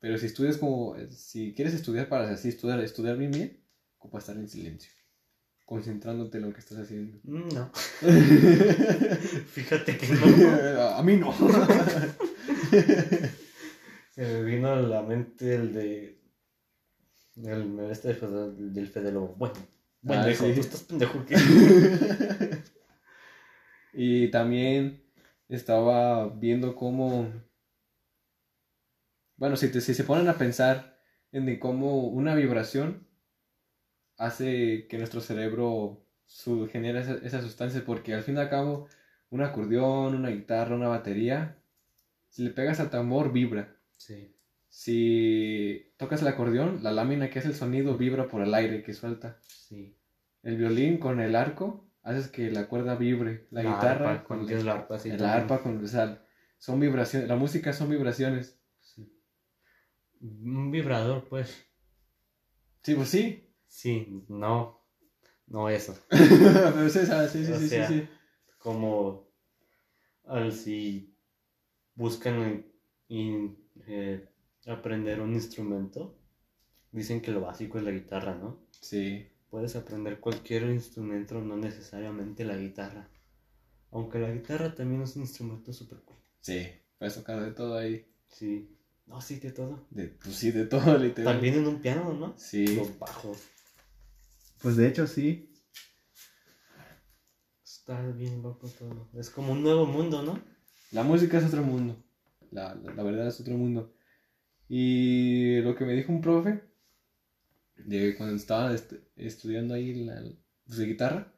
[0.00, 3.64] Pero si estudias como, si quieres estudiar para así estudiar, estudiar bien bien,
[3.96, 4.92] ocupa estar en silencio,
[5.64, 7.18] concentrándote en lo que estás haciendo.
[7.22, 7.70] Mm, No.
[9.46, 10.82] Fíjate que no.
[10.88, 11.32] A mí no.
[14.10, 16.20] Se me vino a la mente el de.
[17.36, 19.50] El Fede- del Fede Lobo.
[20.02, 20.54] Bueno, Ah, pendejo, sí.
[20.54, 21.24] tú estás pendejo.
[21.26, 21.36] ¿qué?
[23.92, 25.02] y también
[25.48, 27.28] estaba viendo cómo,
[29.36, 30.98] bueno, si, te- si se ponen a pensar
[31.32, 33.06] en de cómo una vibración
[34.16, 38.88] hace que nuestro cerebro su, genera esa, esa sustancia, porque al fin y al cabo,
[39.30, 41.62] un acordeón, una guitarra, una batería,
[42.30, 43.76] si le pegas al tambor, vibra.
[43.96, 44.34] Sí.
[44.74, 48.94] Si tocas el acordeón, la lámina que hace el sonido vibra por el aire que
[48.94, 49.38] suelta.
[49.42, 49.98] Sí.
[50.42, 53.48] El violín con el arco haces que la cuerda vibre.
[53.50, 55.10] La, guitarra arpa, con el arpa, sí.
[55.10, 55.40] el también.
[55.42, 56.24] arpa con o sea,
[56.56, 57.28] son vibraciones.
[57.28, 58.58] La música son vibraciones.
[58.80, 59.14] Sí.
[60.22, 61.66] Un vibrador, pues.
[62.82, 63.54] Sí, pues sí.
[63.66, 64.86] Sí, no.
[65.48, 65.94] No eso.
[66.08, 68.08] Pero sí, sí, sí, O sí, sea, sí, sí.
[68.56, 69.28] Como.
[70.24, 71.14] Al si
[71.94, 72.64] buscan
[73.06, 73.50] y,
[73.86, 74.31] eh,
[74.66, 76.16] aprender un instrumento,
[76.92, 78.58] dicen que lo básico es la guitarra, ¿no?
[78.80, 79.26] Sí.
[79.50, 83.08] Puedes aprender cualquier instrumento, no necesariamente la guitarra.
[83.90, 86.16] Aunque la guitarra también es un instrumento súper cool.
[86.40, 86.66] Sí.
[86.98, 88.06] Puedes tocar de todo ahí.
[88.28, 88.70] Sí.
[89.06, 89.86] No, sí, de todo.
[89.90, 91.34] De, pues sí, de todo, literal.
[91.34, 92.34] También en un piano, ¿no?
[92.38, 92.76] Sí.
[92.76, 93.38] Los bajos.
[94.62, 95.50] Pues de hecho sí.
[97.64, 99.08] Está bien loco todo.
[99.14, 100.40] Es como un nuevo mundo, ¿no?
[100.92, 101.96] La música es otro mundo.
[102.50, 103.92] La, la, la verdad es otro mundo.
[104.74, 106.62] Y lo que me dijo un profe,
[107.76, 110.22] de cuando estaba est- estudiando ahí la,
[110.66, 111.32] pues, de guitarra,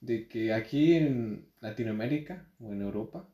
[0.00, 3.28] de que aquí en Latinoamérica o en Europa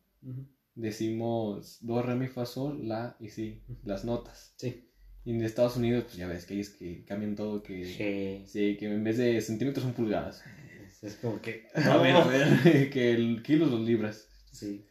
[0.75, 4.55] decimos do, re, mi, fa, sol, la y si, las notas.
[4.57, 4.89] Sí.
[5.25, 8.77] Y en Estados Unidos, pues ya ves que ellos que cambian todo, que, Que sí,
[8.79, 10.43] que en vez de centímetros son pulgadas.
[10.87, 11.67] es, es como que.
[11.75, 14.29] A ver, a ver, que el kilos los libras.
[14.51, 14.85] Sí.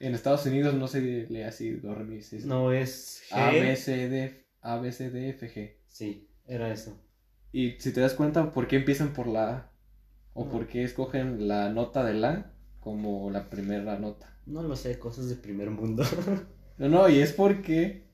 [0.00, 3.36] En Estados Unidos no se lee así, do, re, mi, si, No es G.
[3.36, 5.76] A, B, C, D, A, B, C, D, F, G.
[5.88, 6.96] Sí, era eso.
[7.52, 9.72] Y si te das cuenta, ¿por qué empiezan por la A?
[10.34, 10.50] ¿O No.
[10.50, 14.36] por qué escogen la nota de la como la primera nota?
[14.46, 16.02] No lo sé, cosas de primer mundo.
[16.78, 18.08] No, no, y es porque,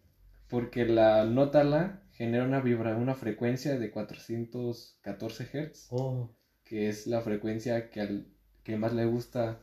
[0.49, 6.29] porque la nota la genera una vibra, una frecuencia de 414 Hz, oh,
[6.65, 8.27] que es la frecuencia que, al,
[8.65, 9.61] que más le gusta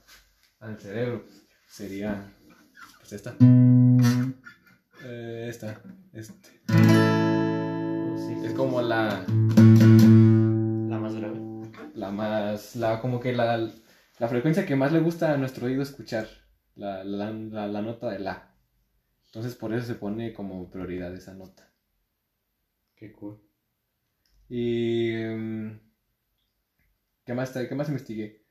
[0.59, 1.25] al cerebro.
[1.73, 2.31] Sería,
[2.99, 3.35] pues esta.
[5.03, 5.81] Eh, esta,
[6.13, 6.61] este.
[6.69, 8.55] oh, sí, sí, Es sí.
[8.55, 9.25] como la...
[10.87, 11.41] La más grave.
[11.95, 13.57] la más, la, como que la,
[14.19, 16.27] la frecuencia que más le gusta a nuestro oído escuchar,
[16.75, 18.55] la, la, la, la nota de la.
[19.25, 21.73] Entonces por eso se pone como prioridad esa nota.
[22.95, 23.41] Qué cool.
[24.47, 25.15] Y...
[25.15, 25.79] mm,
[27.25, 28.45] ¿Qué más, ¿Qué más investigué?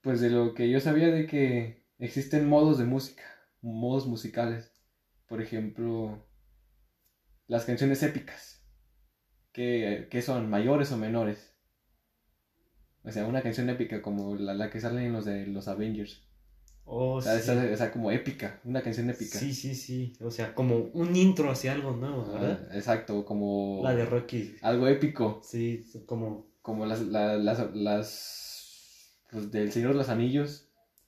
[0.00, 3.22] Pues de lo que yo sabía de que existen modos de música,
[3.62, 4.72] modos musicales.
[5.28, 6.24] Por ejemplo,
[7.46, 8.62] las canciones épicas.
[9.52, 11.54] Que, que son mayores o menores.
[13.04, 16.22] O sea, una canción épica como la, la que sale en los de los Avengers.
[16.86, 17.50] Oh, O sea, sí.
[17.70, 19.38] esa- como épica, una canción épica.
[19.38, 20.12] Sí, sí, sí.
[20.20, 22.76] O sea, como un intro hacia algo nuevo, Ah, ¿verdad?
[22.76, 24.56] exacto, como La de Rocky.
[24.60, 26.46] algo épico, Sí, como...
[26.60, 30.63] como las, la- las, las, pues, del Señor de los Anillos,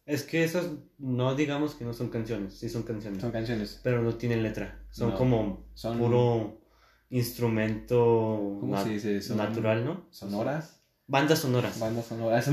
[0.07, 3.21] Es que esos no digamos que no son canciones, sí son canciones.
[3.21, 3.81] son canciones.
[3.83, 4.81] Pero no tienen letra.
[4.91, 6.61] Son No, como Son, puro
[7.11, 9.21] instrumento ¿cómo se dice?
[9.21, 10.07] Son natural, ¿no?
[10.11, 11.79] Sonoras, Bandas sonoras.
[11.79, 12.45] bandas sonoras,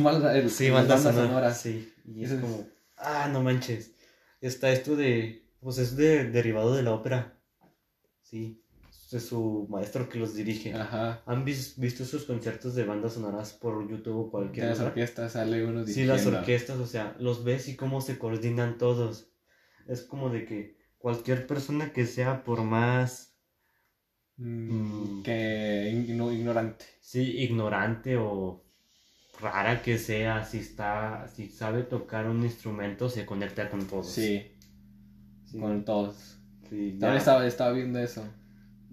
[0.52, 1.62] Sí, bandas bandas sonoras.
[1.62, 1.94] Sí.
[2.06, 3.94] Y es Eso es- como, ah, no manches.
[4.42, 7.40] Está esto de, pues es de, derivado de la ópera.
[8.22, 8.63] Sí.
[9.14, 10.74] Es su maestro que los dirige.
[10.74, 14.78] Ajá, ¿Han vis- visto sus conciertos de bandas sonoras por YouTube o de cualquier las
[14.80, 14.92] lugar?
[14.92, 16.40] orquestas sale uno Sí, las dirigiendo.
[16.40, 19.30] orquestas, o sea, los ves y cómo se coordinan todos.
[19.88, 23.30] Es como de que cualquier persona que sea por más,
[24.38, 25.24] Mm, Mm.
[25.24, 26.86] que igno- ignorante.
[27.02, 28.64] sí, ignorante o
[29.40, 34.08] rara que sea, si está, si sabe tocar un instrumento, se conecta con todos.
[34.08, 34.50] Sí,
[35.46, 36.40] Sí, con todos.
[36.68, 38.24] sí, También estaba, estaba viendo eso.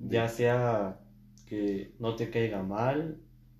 [0.09, 0.99] Ya sea
[1.47, 3.19] que no te caiga mal,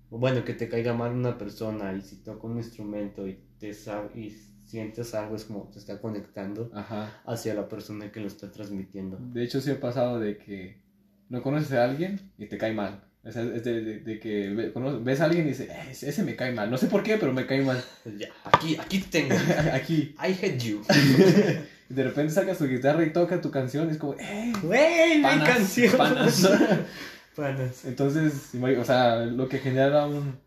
[0.09, 3.73] o bueno, que te caiga mal una persona y si toca un instrumento y te
[3.73, 4.29] sabe, y
[4.65, 6.71] sientes algo, es como te está conectando.
[6.73, 7.21] Ajá.
[7.25, 9.17] hacia la persona que lo está transmitiendo.
[9.19, 10.81] De hecho, sí ha pasado de que
[11.29, 13.03] no conoces a alguien y te cae mal.
[13.23, 16.71] Es de, de- de que ves a alguien y dices, "Eh, ese, me cae mal.
[16.71, 17.81] No sé por qué, pero me cae mal.
[18.17, 19.35] Ya, aquí, aquí te tengo.
[19.73, 20.15] Aquí.
[20.17, 20.81] I hate you.
[21.91, 24.53] Y de repente sacas tu guitarra y toca tu canción y es como, ¡eh!
[24.63, 25.17] ¡Wey!
[25.17, 25.97] ¡Mi canción!
[25.97, 26.49] panas.
[27.35, 27.83] Panas.
[27.83, 30.39] Entonces, o sea, lo que genera un...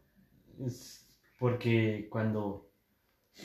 [0.65, 0.95] Es
[1.39, 2.71] porque cuando.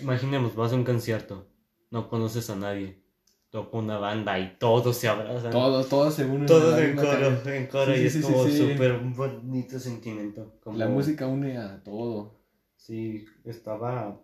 [0.01, 1.49] Imaginemos, vas a un concierto,
[1.91, 3.01] no conoces a nadie,
[3.49, 5.51] toca una banda y todos se abrazan.
[5.51, 6.45] Todos, todos se unen.
[6.45, 10.53] Todos en coro, en coro, Sí, y sí, es sí, como súper bonito sentimiento.
[10.63, 12.39] Como, La música une a todo.
[12.77, 14.17] Sí, estaba.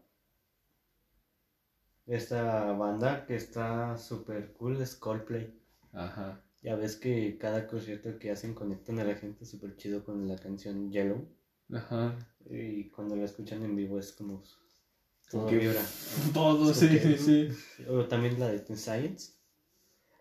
[2.07, 5.53] Esta banda que está súper cool es Coldplay.
[5.93, 6.41] Ajá.
[6.61, 10.35] Ya ves que cada concierto que hacen conectan a la gente súper chido con la
[10.37, 11.27] canción Yellow.
[11.73, 12.15] Ajá.
[12.49, 14.43] Y cuando la escuchan en vivo es como.
[15.31, 15.81] Todo Que- vibra.
[16.33, 17.49] Todo, sí, sí.
[17.89, 19.33] O también la de Teen Science.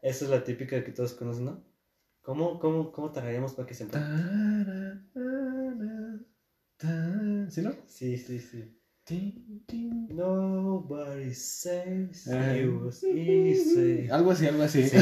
[0.01, 1.65] Esa es la típica que todos conocen, ¿no?
[2.23, 3.85] ¿Cómo, cómo, cómo tararíamos para que se
[7.51, 7.73] ¿Sí, no?
[7.87, 8.79] Sí, sí, sí.
[10.09, 14.09] Nobody saves easy.
[14.11, 14.89] Algo así, algo así.
[14.89, 14.97] Sí.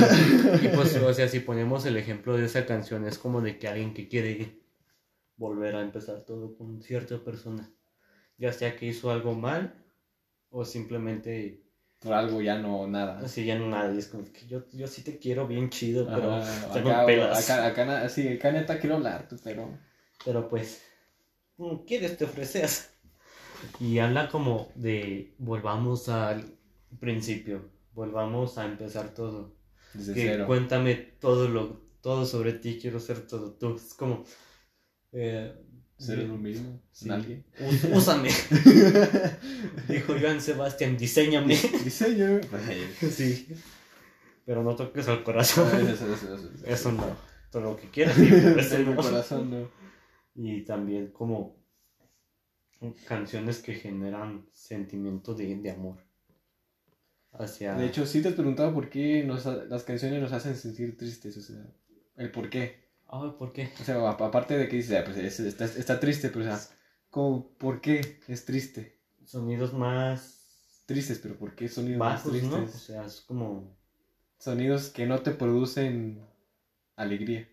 [0.62, 3.68] Y pues, o sea, si ponemos el ejemplo de esa canción, es como de que
[3.68, 4.60] alguien que quiere
[5.36, 7.70] volver a empezar todo con cierta persona,
[8.38, 9.74] ya sea que hizo algo mal
[10.50, 11.62] o simplemente
[12.00, 13.20] Por algo ya no, nada.
[13.20, 16.06] así ya no nada, y es como que yo, yo sí te quiero bien chido,
[16.06, 17.50] pero, Ajá, tengo acá, pelas.
[17.50, 19.78] acá, acá, sí, acá neta quiero hablar, tú, pero...
[20.24, 20.82] pero pues,
[21.86, 22.90] quieres te ofreces.
[23.80, 26.44] Y habla como de volvamos al
[27.00, 29.54] principio, volvamos a empezar todo.
[29.94, 30.46] Desde que cero.
[30.46, 33.76] cuéntame todo lo todo sobre ti, quiero ser todo tú.
[33.76, 34.24] Es como
[35.12, 35.54] eh,
[35.98, 37.44] Ser uno mismo, sí, alguien.
[37.60, 38.28] ús- úsame.
[39.88, 41.54] Dijo Joan Sebastián, diseñame.
[41.84, 42.40] Diseño.
[43.10, 43.48] sí.
[44.44, 45.68] Pero no toques al corazón.
[45.88, 46.66] Eso, eso, eso, eso.
[46.66, 47.04] Eso no.
[47.50, 49.02] Todo lo que quieras, sí, pero eso En mi no.
[49.02, 49.68] corazón, no.
[50.34, 51.61] Y también como
[53.06, 55.96] canciones que generan sentimiento de, de amor.
[57.32, 57.74] Hacia...
[57.74, 61.36] De hecho, sí te has preguntado por qué nos las canciones nos hacen sentir tristes,
[61.36, 61.64] o sea,
[62.16, 62.82] el por qué.
[63.08, 63.70] Ay, ¿por qué?
[63.80, 66.60] O sea, aparte de que dices, ah, pues es- está, está triste, pero o sea,
[67.10, 68.98] como, ¿por qué es triste?
[69.24, 70.38] Sonidos más
[70.86, 72.56] Tristes, pero ¿por qué sonidos más bajos, ¿no?
[72.56, 72.82] O tristes?
[72.82, 73.76] sea, es como...
[74.38, 76.20] Sonidos que no te producen
[76.96, 77.48] alegría.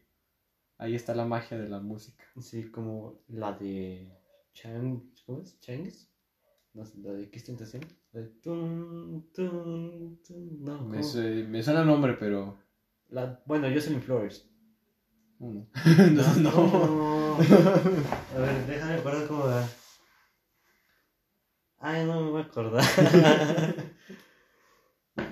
[0.77, 2.25] Ahí está la magia de la música.
[2.41, 4.11] Sí, como la de
[4.53, 5.59] Chang, ¿cómo es?
[5.59, 6.09] ¿Changs?
[6.73, 7.84] No sé, la de Kiss Tentación.
[8.13, 12.57] La de tun, tun, tun, no, Me, suena el nombre, pero...
[13.09, 14.49] La, bueno, Jocelyn Flores.
[15.39, 15.67] No.
[15.80, 17.36] No, no.
[17.36, 19.69] A ver, déjame acordar cómo va.
[21.77, 22.84] Ay, no me voy a acordar.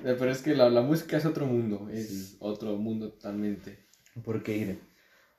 [0.04, 3.88] Eh, Pero es que la, la música es otro mundo, es otro mundo totalmente.
[4.22, 4.78] Porque,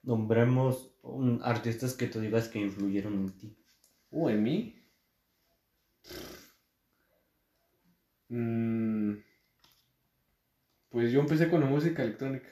[0.03, 3.59] un, artistas que tú digas que influyeron en ti.
[4.11, 4.75] Uh, ¿en mí?
[8.31, 9.15] Mm,
[10.91, 12.49] pues yo empecé con la música electrónica.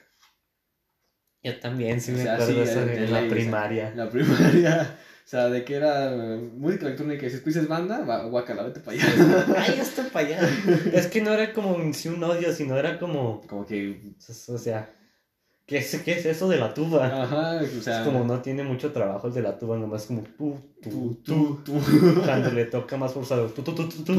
[1.43, 3.93] Yo también, sí O me sea, acuerdo sí, eso de- la o primaria.
[3.95, 4.97] La primaria.
[5.29, 9.05] sea, de que era eh, música electrónica y si escuchas banda, guacala, vete para allá.
[9.57, 10.49] Ay, está para allá.
[10.93, 13.41] Es que no era como si un odio, sino era como.
[13.45, 14.13] Como que,
[14.47, 14.89] O sea,
[15.67, 17.05] ¿qué es, qué es eso de la tuba?
[17.23, 17.99] ajá, o sea.
[17.99, 20.59] Es como no tiene mucho trabajo el de la tuba, nomás como tú,
[21.23, 21.61] tú.
[22.25, 24.17] Cuando le toca más forzado, tú, tú, tú, tú, tú.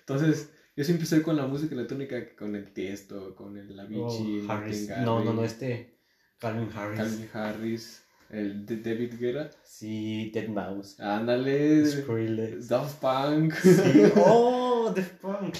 [0.00, 4.52] Entonces, yo siempre estoy con la música electrónica con el Tiesto, con el Avicii, Oh,
[4.52, 4.88] Harris.
[5.00, 5.98] No, no, no, este.
[6.38, 6.98] Calvin Harris.
[6.98, 9.50] Calvin Harris, el de David Guerra.
[9.64, 11.00] Sí, Dead Mouse.
[11.00, 12.68] Ándale, Skrillex.
[12.68, 13.54] Daft Punk.
[13.54, 14.02] Sí.
[14.16, 15.56] Oh, The Punk.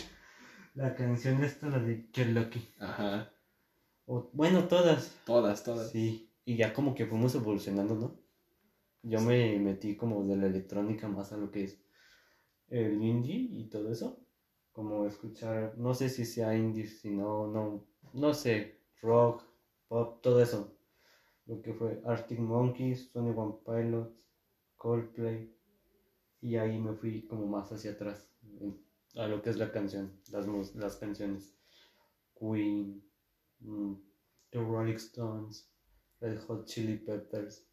[0.78, 2.66] La canción esta, la de Get Lucky.
[2.78, 3.30] Ajá,
[4.06, 5.14] O- bueno, todas.
[5.26, 5.90] todas, todas.
[5.90, 6.30] Sí.
[6.44, 8.16] Y ya como que fuimos evolucionando, ¿no?
[9.02, 11.80] Yo me metí como de la electrónica más a lo que es
[12.68, 14.20] el indie y todo eso.
[14.72, 19.42] Como escuchar, no sé si sea indie, si no, no, no sé, rock,
[19.88, 20.76] pop, todo eso.
[21.46, 24.26] Lo que fue Arctic Monkeys, Sony One Pilots,
[24.76, 25.52] Coldplay.
[26.40, 28.78] Y ahí me fui como más hacia atrás, en-
[29.16, 31.54] a lo que es la canción, las, las canciones.
[32.38, 33.02] Queen,
[33.60, 33.94] mm,
[34.50, 35.68] The Rolling Stones,
[36.20, 37.66] Red Hot Chili Peppers,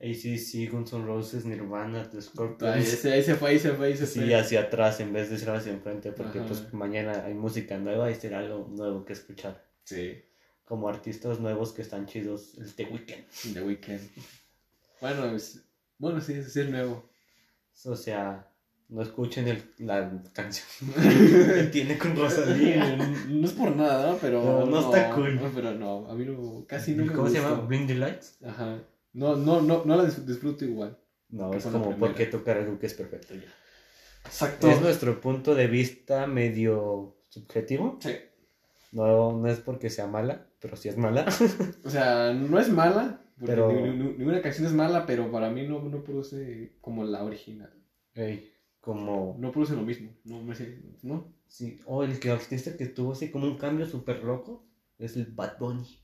[0.00, 2.88] ACC, Guns N' Roses, Nirvana, The Ahí Scorpions.
[2.88, 4.24] se, ahí se fue, ahí se fue, ahí se fue.
[4.26, 6.48] Sí, hacia atrás en vez de ser hacia enfrente, porque Ajá.
[6.48, 9.62] pues mañana hay música nueva y será algo nuevo que escuchar.
[9.84, 10.22] Sí,
[10.64, 13.52] Como artistas nuevos que están chidos, el The Weeknd.
[13.54, 14.00] The Weeknd.
[15.00, 15.64] Bueno, es-
[15.98, 17.10] bueno, sí, ese es nuevo.
[17.84, 18.49] O sea,
[18.90, 20.66] no escuchen el, la canción
[21.54, 22.96] que tiene con Rosalía.
[23.28, 24.16] no es por nada.
[24.20, 24.42] Pero.
[24.42, 25.36] No, no está cool.
[25.36, 27.60] no, pero no, a mí no, casi me ¿Cómo se llama?
[27.62, 28.38] Bring the Lights.
[28.44, 28.78] Ajá.
[29.12, 30.98] No, no, no, no la dis- disfruto igual.
[31.30, 33.52] No, es como porque tocar algo que es perfecto ya.
[34.24, 34.68] Exacto.
[34.70, 37.98] Es nuestro punto de vista medio subjetivo.
[38.00, 38.14] Sí.
[38.92, 41.24] No, no es porque sea mala, pero sí es mala.
[41.84, 45.48] O sea, no es mala, porque Pero- ni- ni- ninguna canción es mala, pero para
[45.50, 47.72] mí no, no produce como la original.
[48.14, 49.36] Ey, como...
[49.38, 50.10] No produce lo mismo.
[50.24, 51.32] No, me sé, ¿no?
[51.48, 54.64] Sí, o el que artista que tuvo así como un cambio súper loco
[54.98, 55.98] es el Bad Bunny.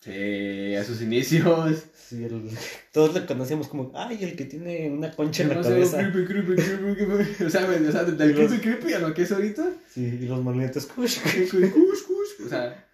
[0.00, 1.84] Sí, a sus inicios.
[1.94, 2.50] Sí, el-
[2.92, 5.98] todos lo conocíamos como, ay, el que tiene una concha en la cabeza.
[6.10, 7.44] creepy, creepy, creepy, creepy.
[7.44, 9.64] O sea, me- o sea, del creepy, creepy a lo que es ahorita.
[9.88, 12.46] Sí, y los magnetos, kush, Cush, cush.
[12.46, 12.84] O sea,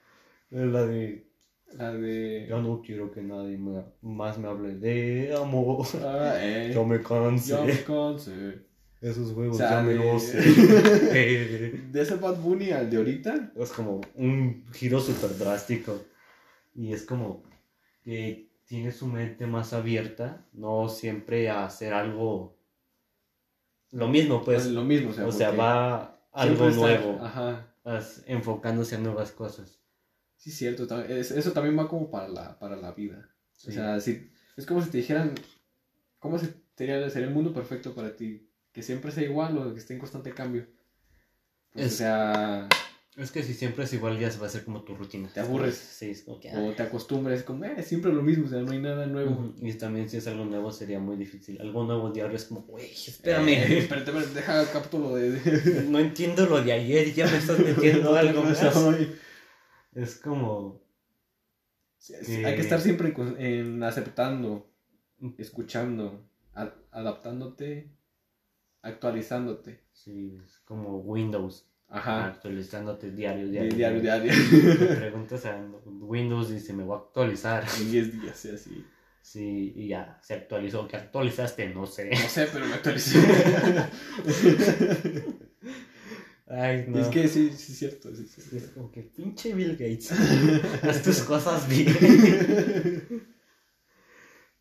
[0.50, 1.26] La de,
[1.72, 2.46] la de.
[2.48, 5.86] yo no quiero que nadie me- más me hable de amor.
[6.04, 6.72] Ah, eh.
[6.74, 7.50] Yo me cansé.
[7.52, 8.67] Yo me cansé.
[9.00, 9.98] Esos huevos O sea, ya me de-
[11.92, 13.52] De ese Bad Bunny al de ahorita.
[13.56, 16.04] es como un giro súper drástico.
[16.74, 17.42] Y es como
[18.02, 22.56] que tiene su mente más abierta, no siempre a hacer algo
[23.92, 24.66] lo mismo, pues.
[24.66, 27.74] lo mismo, o sea, o sea, va algo siempre está- nuevo, Ajá.
[28.26, 29.78] enfocándose a nuevas cosas.
[30.36, 30.86] Sí, cierto.
[31.08, 33.28] Eso también va como para la, para la vida.
[33.52, 33.70] Sí.
[33.70, 35.34] O sea, si, es como si te dijeran,
[36.18, 38.47] ¿cómo se- sería, sería el mundo perfecto para ti?
[38.78, 40.64] Que siempre sea igual o que esté en constante cambio.
[41.72, 42.68] Pues, Es- O sea,
[43.16, 45.28] Es que si siempre es igual, ya se va a hacer como tu rutina.
[45.34, 45.74] Te aburres.
[45.74, 46.54] Sí, es como que.
[46.54, 49.52] o te acostumbras, como, eh, siempre lo mismo, o sea, no hay nada nuevo.
[49.60, 51.60] Y también si es algo nuevo sería muy difícil.
[51.60, 53.48] Algo nuevo diario es como, güey, espérame.
[53.48, 55.32] Eh, espérate, espérate, deja el capítulo de...
[55.90, 58.62] no entiendo lo de ayer, ya me estás metiendo algo más.
[59.96, 60.80] Es como.
[61.96, 64.70] Sí, sí, Hay que estar siempre en, aceptando,
[65.38, 66.24] escuchando,
[66.92, 67.97] adaptándote,
[68.82, 69.84] actualizándote.
[69.92, 71.66] Sí, es como Windows.
[71.90, 72.26] Ajá.
[72.26, 73.74] Actualizándote diario, Di- diario.
[73.74, 74.32] Diario, diario.
[74.32, 77.64] Le preguntas a Windows y dice, me voy a actualizar.
[77.80, 78.84] en 10 días, sí, así.
[79.22, 80.86] Sí, y ya, se actualizó.
[80.88, 81.68] ¿Qué actualizaste?
[81.70, 82.10] No sé.
[82.10, 83.18] No sé, pero me actualicé.
[86.46, 86.98] Ay, no.
[87.00, 88.56] Es que sí, sí es cierto, sí, sí.
[88.56, 90.12] Es como que pinche Bill Gates.
[90.82, 93.28] Haz tus cosas bien.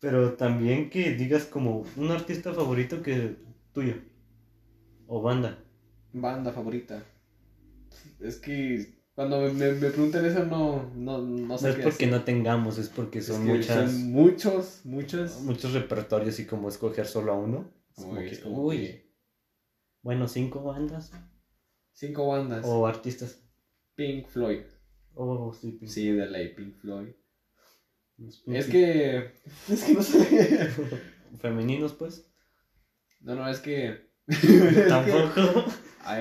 [0.00, 3.36] Pero también que digas como un artista favorito que
[3.78, 3.94] tuyo.
[5.06, 5.58] O banda.
[6.12, 7.02] Banda favorita.
[8.20, 11.82] Es que cuando me, me, me preguntan eso no, no, no No sé es qué
[11.82, 12.10] porque decir.
[12.10, 15.40] no tengamos, es porque Es son que muchas, son muchos, muchos.
[15.42, 17.70] muchos repertorios y como escoger solo a uno.
[17.96, 19.08] Es como Uy, que, es como uy, que
[20.02, 21.12] bueno, cinco bandas.
[21.92, 22.64] Cinco bandas.
[22.66, 23.42] O artistas.
[23.94, 24.62] Pink Floyd.
[25.14, 27.08] Oh, sí, pues, Sí, de ley, Pink Floyd.
[28.18, 29.32] Es pinches que.
[29.72, 30.70] Es que no sé.
[31.40, 32.26] Femeninos, pues.
[33.20, 34.08] No, no, es que.
[34.88, 35.64] Tampoco.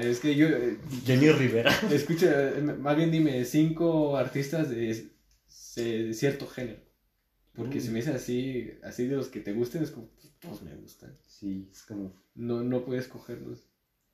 [0.01, 0.47] Es que yo.
[0.47, 1.71] eh, Jenny Rivera.
[1.91, 5.09] Escucha, eh, más bien dime cinco artistas de,
[5.75, 6.79] de cierto género.
[7.53, 7.81] Porque Mm.
[7.81, 10.75] si me dices así, así de los que te gusten, es como, pues, todos me
[10.75, 11.15] gustan.
[11.27, 12.13] Sí, es como.
[12.35, 13.67] No, no puedes cogerlos.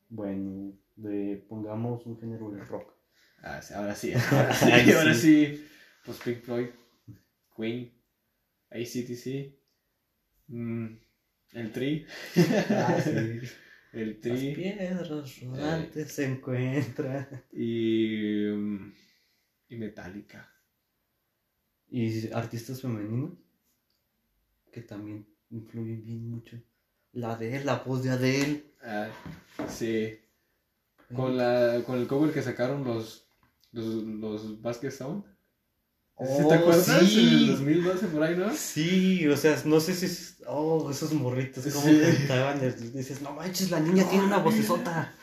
[0.10, 2.94] Bueno, de, pongamos un género de rock.
[3.42, 5.46] Ah, sí, ahora sí, ahora sí, ahora sí.
[5.58, 5.66] sí.
[6.06, 6.68] Pues Pink Floyd,
[7.58, 7.92] Queen,
[8.70, 9.56] ACTC.
[10.48, 10.88] Mm,
[11.54, 12.06] el Tri.
[12.70, 13.40] Ah, sí.
[13.94, 14.56] El Las Tri.
[14.56, 17.28] piedras rodantes se encuentran.
[17.52, 18.48] Y.
[18.48, 18.94] mm,
[19.70, 20.50] y Metallica.
[21.90, 23.34] Y artistas femeninos
[24.72, 26.58] que también influyen bien mucho.
[27.12, 28.64] La de él, la voz de Adele.
[28.82, 29.10] Ah,
[29.68, 30.20] sí.
[31.16, 33.28] Con, la, con el cover que sacaron los,
[33.72, 35.24] los, los Basket Sound.
[36.20, 36.86] ¿Sí Oh, ¿Te acuerdas?
[36.86, 37.20] sí.
[37.28, 38.54] En el 2012 por ahí, ¿no?
[38.56, 40.38] Sí, o sea, no sé si es...
[40.48, 42.00] Oh, esos morritos, cómo Sí.
[42.02, 42.60] cantaban.
[42.94, 45.14] Dices, no manches, la niña tiene una vocesota.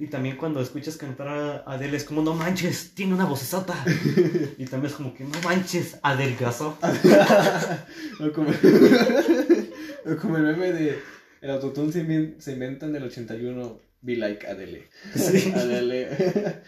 [0.00, 3.74] Y también cuando escuchas cantar a Adele es como, no manches, tiene una vocesota.
[4.58, 6.78] Y también es como que, no manches, adelgazó.
[8.20, 8.50] o, como,
[10.06, 10.98] o como el meme de
[11.40, 14.88] el autotune se inventa en el 81 Be Like Adele.
[15.14, 15.52] Sí.
[15.54, 16.62] Adele.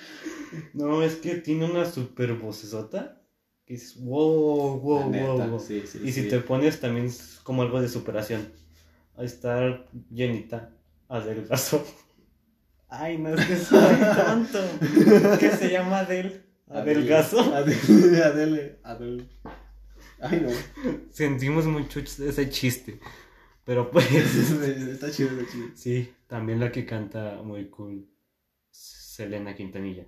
[0.75, 3.20] No, es que tiene una super vocesota.
[3.71, 5.49] Que dices, wow, wow, La neta, wow.
[5.51, 5.61] wow.
[5.61, 6.29] sí, sí, Y si sí.
[6.29, 8.49] te pones también es como algo de superación.
[9.16, 10.75] A estar llenita,
[11.09, 11.87] adelgazó.
[12.89, 13.95] Ay, no es que soy
[14.27, 14.59] tonto.
[15.39, 16.43] ¿Qué se llama Adel?
[16.66, 17.39] Adelgazo.
[17.55, 18.23] Adele.
[18.25, 18.81] Adele.
[18.83, 19.29] Adele.
[20.21, 20.51] Ay, no.
[21.12, 22.99] Sentimos mucho ese chiste.
[23.64, 25.66] Pero pues, está chido, está chido.
[25.77, 28.09] sí, también la que canta muy cool.
[28.73, 30.07] Selena Quintanilla.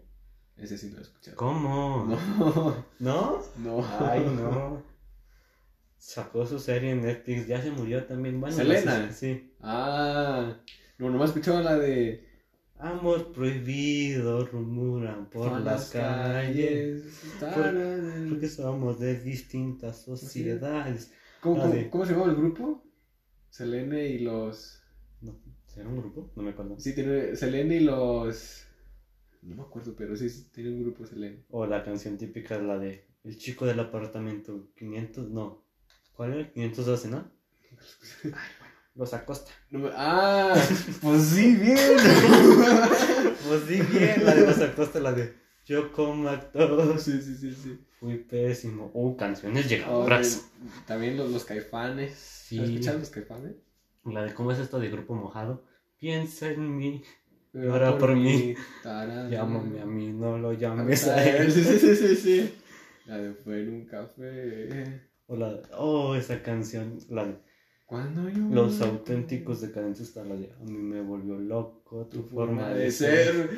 [0.63, 1.37] Ese sí no lo he escuchado.
[1.37, 2.07] ¿Cómo?
[2.07, 3.43] No, ¿No?
[3.59, 3.85] no.
[4.01, 4.83] Ay, no.
[5.99, 8.41] Sacó su serie en Netflix, ya se murió también.
[8.41, 8.99] Bueno, ¿Selena?
[9.07, 9.53] no sé Sí.
[9.61, 10.57] Ah,
[10.99, 12.29] no, nomás escuchaba la de.
[12.79, 17.05] Amor prohibido, rumoran por las calles.
[17.39, 18.27] Tarán.
[18.31, 21.13] Porque somos de distintas sociedades.
[21.41, 22.83] ¿Cómo, cómo- de- cómo se llamaba el grupo?
[23.51, 24.83] Selene y los.
[25.21, 25.37] No,
[25.69, 26.33] ¿Será un grupo?
[26.35, 26.75] No me acuerdo.
[26.81, 28.67] Sí, tiene Selene y los.
[29.43, 31.45] No me acuerdo, pero sí, tiene un grupo Selene.
[31.51, 35.65] O la canción típica, la de El chico del apartamento 500, no.
[36.15, 36.53] ¿Cuál era?
[36.53, 37.31] 512, ¿no?
[38.95, 39.51] Los Acosta.
[39.71, 40.55] No me- Ah,
[41.01, 41.77] pues sí, bien.
[43.49, 45.35] Pues sí, bien, la de los Acosta, la de
[45.67, 47.79] Yo como actor sí, sí, sí, sí.
[47.99, 48.91] fui pésimo.
[48.95, 50.49] Uh, canciones Oh, llegadoras.
[50.87, 52.15] también los, los caifanes.
[52.15, 52.59] Sí.
[52.61, 53.57] ¿Has escuchado los caifanes?
[54.05, 55.65] La de cómo es esto de grupo mojado.
[55.99, 57.03] Piensa en mí,
[57.53, 58.55] Pero Ahora por mí.
[59.31, 61.53] Llámame a mí, no lo llames a él.
[61.53, 62.55] Sí, sí, sí, sí, sí.
[63.07, 65.03] La de fue en un café.
[65.27, 67.35] O la de, oh, esa canción, la de
[67.87, 68.49] Cuando yo.
[68.51, 72.91] Los auténticos decadentes está la de A mí me volvió loco tu, Tu forma de
[72.91, 73.51] ser.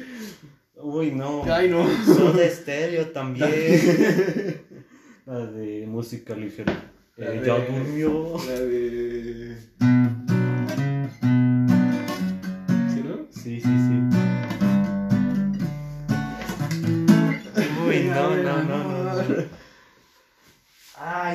[0.76, 1.44] Uy, no.
[1.44, 1.86] Ay, no.
[2.04, 3.50] Son de estéreo también.
[5.26, 6.90] la de música ligera.
[7.16, 8.36] La Ella de- durmió.
[8.46, 9.56] La de.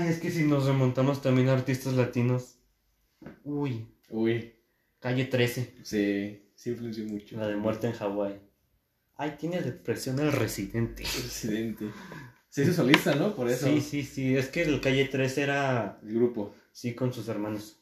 [0.01, 2.57] Ay, es que si nos remontamos también a artistas latinos.
[3.43, 4.53] Uy, Uy,
[4.99, 5.75] calle 13.
[5.83, 7.37] sí, sí influenció mucho.
[7.37, 8.39] La de muerte en Hawái.
[9.15, 11.03] Ay, tiene depresión el residente.
[11.03, 11.91] Presidente.
[12.47, 13.35] Se hizo solista, ¿no?
[13.35, 13.67] Por eso.
[13.67, 14.35] Sí, sí, sí.
[14.37, 15.99] Es que el calle 13 era.
[16.01, 16.55] El grupo.
[16.71, 17.81] Sí, con sus hermanos.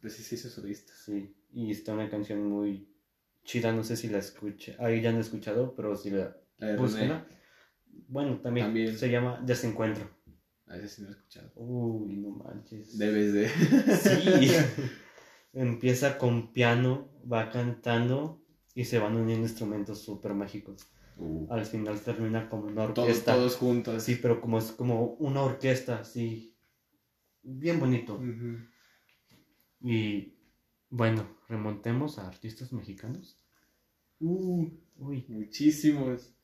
[0.00, 0.92] Pues sí se hizo solista.
[1.04, 1.32] Sí.
[1.52, 2.88] Y está una canción muy
[3.44, 3.72] chida.
[3.72, 4.76] No sé si la escuché.
[4.80, 6.36] Ahí ya no he escuchado, pero si la.
[6.58, 7.22] La de.
[8.08, 8.98] Bueno, también, También.
[8.98, 10.10] se llama Desencuentro.
[10.66, 11.52] A ese sí no he escuchado.
[11.56, 12.96] Uy, no manches.
[12.98, 13.48] Debes de.
[13.48, 14.50] Sí.
[15.52, 18.42] Empieza con piano, va cantando
[18.74, 20.88] y se van uniendo instrumentos súper mágicos.
[21.16, 23.34] Uh, Al final termina como una todos, orquesta.
[23.34, 24.02] todos juntos.
[24.02, 26.56] Sí, pero como es como una orquesta, así.
[27.42, 28.14] Bien bonito.
[28.14, 28.58] Ujú.
[29.80, 30.34] Y
[30.90, 33.38] bueno, remontemos a artistas mexicanos.
[34.18, 36.34] Uh, Uy, muchísimos.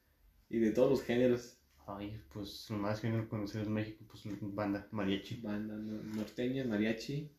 [0.49, 1.60] Y de todos los géneros.
[1.97, 5.41] Ay, pues lo más género conocido en México, pues banda, mariachi.
[5.41, 7.30] Banda no- norteña, mariachi.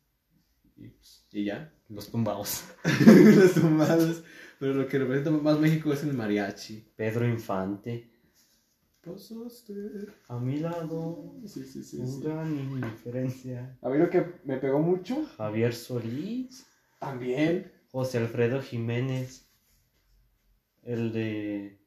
[0.76, 1.72] Y pues, Y ya.
[1.88, 2.64] los tumbados.
[3.06, 4.24] los tumbados.
[4.58, 6.92] Pero lo que representa más México es el mariachi.
[6.96, 8.10] Pedro Infante.
[9.04, 9.72] Pasaste.
[10.28, 11.96] A mi lado, Sí, sí, sí.
[11.98, 12.22] un sí.
[12.22, 13.76] gran indiferencia.
[13.82, 15.24] A mí lo que me pegó mucho.
[15.36, 16.64] Javier Solís.
[17.00, 17.70] También.
[17.90, 19.48] José Alfredo Jiménez.
[20.82, 21.81] El de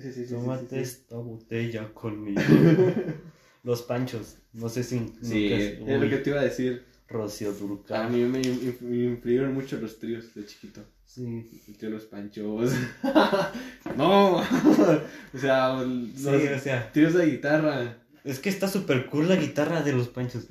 [0.00, 0.80] Sí, sí, sí, sí, Tómate sí, sí.
[0.80, 2.40] esta botella conmigo.
[3.64, 4.36] Los Panchos.
[4.52, 5.12] No sé si.
[5.22, 6.84] Sí, es lo que te iba a decir.
[7.08, 8.02] Rocío Durcal.
[8.02, 10.82] A mí me, inf- me influyeron mucho los tríos de chiquito.
[11.06, 11.62] Sí.
[11.66, 12.72] El trío Los Panchos.
[13.96, 14.36] no.
[15.34, 16.92] o sea, los Sí, o sea.
[16.92, 17.96] tríos de guitarra.
[18.24, 20.48] Es que está súper cool la guitarra de los Panchos.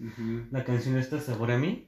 [0.51, 1.87] La canción esta, Sabor a mí.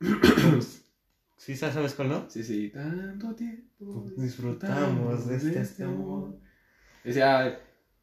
[1.36, 2.26] ¿Sí sabes cuál no?
[2.30, 2.70] Sí, sí.
[2.70, 6.38] Tanto tiempo Disfrutamos de este amor.
[7.06, 7.60] O sea,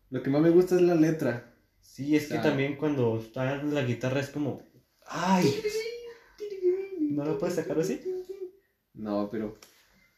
[0.09, 1.53] lo que más me gusta es la letra.
[1.81, 4.63] Sí, es que también cuando está la guitarra es como
[5.05, 5.61] Ay,
[6.99, 8.01] ¿no lo puedes sacar así?
[8.93, 9.57] No, pero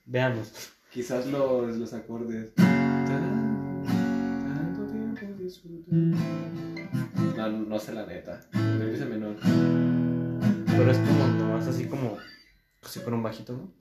[0.05, 0.51] Veamos.
[0.91, 2.53] quizás los, los acordes.
[7.35, 8.47] No, no sé la neta.
[8.53, 9.35] Me dice menor.
[10.67, 12.17] Pero es como nomás así como.
[12.83, 13.73] Si fuera un bajito, ¿no?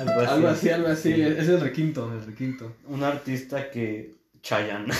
[0.00, 0.30] Algo así.
[0.32, 1.12] Algo así, algo así.
[1.22, 2.76] Es el requinto, el requinto.
[2.88, 4.18] Un artista que.
[4.42, 4.92] Chayanne.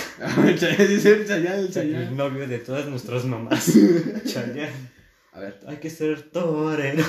[0.45, 3.71] Dice el Chayanne, el novio de todas nuestras mamás.
[4.25, 4.69] Chayanne.
[5.33, 5.59] A ver.
[5.67, 7.03] Hay que ser torero.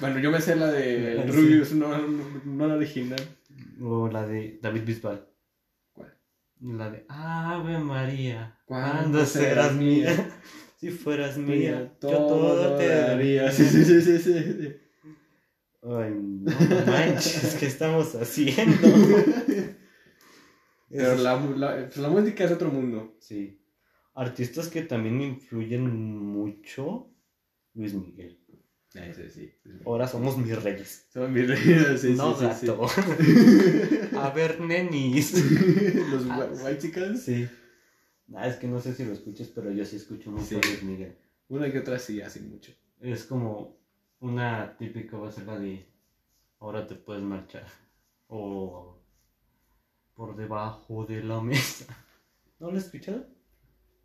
[0.00, 1.32] Bueno, yo me sé la de Sí.
[1.32, 3.20] Rubius, no, no, no la original.
[3.80, 5.26] O la de David Bisbal.
[5.92, 6.14] ¿Cuál?
[6.60, 8.58] La de Ave María.
[8.64, 10.10] ¿Cuándo ¿Cuándo serás serás mía?
[10.10, 10.30] mía?
[10.78, 13.50] Si fueras mía, Mía, yo todo te daría.
[13.52, 14.76] Sí, sí, sí, sí, sí.
[15.88, 16.52] Ay, no
[16.86, 18.88] manches, ¿qué estamos haciendo?
[20.88, 23.16] Pero Es- la, la, pues la música es otro mundo.
[23.20, 23.60] Sí.
[24.14, 25.84] Artistas que también influyen
[26.24, 27.10] mucho.
[27.74, 28.38] Luis Miguel.
[28.94, 29.52] Ese sí.
[29.84, 31.06] Ahora somos mis reyes.
[31.12, 32.86] Son mis reyes, sí, no, sí, sí, gato.
[34.18, 35.34] A ver, nenis.
[36.10, 36.24] Los
[36.64, 37.22] white chickens.
[37.22, 37.46] Sí.
[38.34, 40.82] Ah, es que no sé si lo escuches, pero yo sí escucho mucho a Luis
[40.82, 41.14] Miguel.
[41.48, 42.72] Una que otra sí, hacen mucho.
[43.00, 43.76] Es como
[44.20, 45.86] una típica va a ser la de
[46.60, 47.66] ahora te puedes marchar.
[48.28, 48.98] O
[50.14, 51.86] por debajo de la mesa.
[52.58, 53.26] ¿No lo has escuchado?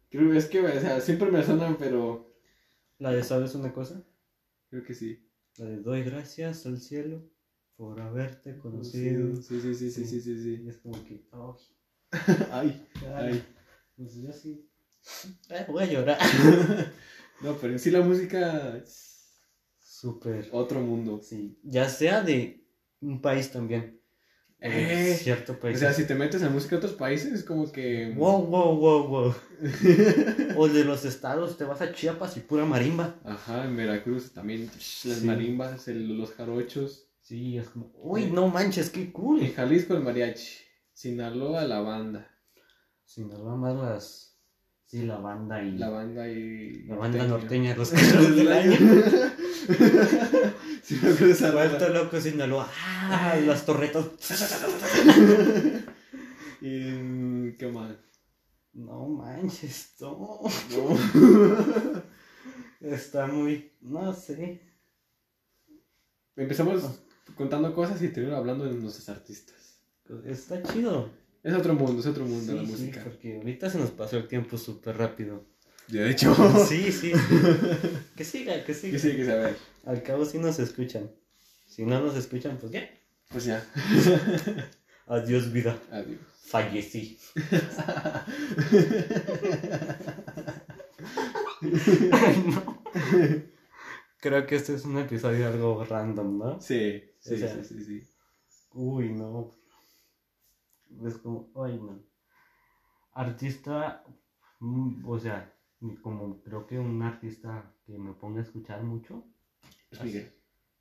[0.09, 2.33] Creo que es que, o sea, siempre me suenan, pero
[2.99, 4.03] La de ¿sabes una cosa?
[4.69, 5.27] creo que sí.
[5.57, 7.23] La de doy gracias al cielo
[7.77, 9.35] por haberte conocido.
[9.37, 10.65] Sí, sí, sí, sí, sí, sí, Y sí.
[10.69, 11.55] es como que, ay,
[12.51, 13.09] Ay, ay.
[13.15, 13.43] ay.
[13.97, 14.69] Pues yo sí.
[15.49, 16.17] Ay, voy a llorar.
[17.41, 19.10] No, pero en sí la música es
[20.01, 20.49] Súper.
[20.51, 21.21] otro mundo.
[21.21, 21.59] Sí.
[21.63, 22.63] Ya sea de
[23.01, 23.99] un país también.
[24.63, 25.79] o Eh, cierto O país.
[25.79, 28.11] sea, si te metes en música de otros países, es como que.
[28.15, 29.33] Wow, wow, wow, wow.
[30.57, 33.15] o de los estados, te vas a Chiapas y pura marimba.
[33.23, 34.65] Ajá, en Veracruz también.
[34.65, 35.25] Las Sí.
[35.25, 37.07] marimbas, el- los jarochos.
[37.21, 39.41] Sí, es como, uy, no manches, qué cool.
[39.41, 40.57] En Jalisco, el mariachi.
[40.93, 42.27] Sinaloa, la banda.
[43.05, 44.37] Sinaloa más las.
[44.85, 45.77] Sí, la banda y.
[45.77, 46.83] La banda y.
[46.83, 48.77] la banda norteña, los carros del año.
[50.89, 52.69] Me acuerdo de esa Vuelto loco Sinaloa.
[52.75, 54.05] Ah, las torretas.
[56.61, 57.53] Y.
[57.57, 57.95] ¿Qué más?
[58.73, 60.41] No manches, no.
[60.71, 62.01] No.
[62.81, 63.71] Está muy.
[63.81, 64.61] No sé.
[66.35, 66.83] Empezamos
[67.35, 69.79] contando cosas y terminamos hablando de nuestros artistas.
[70.25, 71.09] Está chido.
[71.43, 73.03] Es otro mundo, es otro mundo Sí, la sí, música.
[73.03, 75.43] porque ahorita se nos pasó el tiempo súper rápido.
[75.91, 76.33] De hecho.
[76.65, 77.11] Sí, sí.
[78.15, 78.93] Que siga, que siga.
[78.93, 79.57] Que sí, que ver.
[79.85, 81.11] Al cabo sí nos escuchan.
[81.67, 82.89] Si no nos escuchan, pues ya.
[83.29, 83.65] Pues ya.
[85.07, 85.77] Adiós, vida.
[85.91, 86.19] Adiós.
[86.45, 87.17] Fallecí.
[92.11, 92.81] Ay, no.
[94.19, 96.61] Creo que este es un episodio algo random, ¿no?
[96.61, 98.07] Sí, sí, O sea, sí, sí, sí.
[98.73, 99.51] Uy, no.
[101.05, 101.99] Es como, ay, no.
[103.13, 104.03] Artista,
[104.59, 105.51] mm, o sea,
[106.01, 109.25] como creo que un artista que me ponga a escuchar mucho.
[109.89, 110.31] Es Miguel.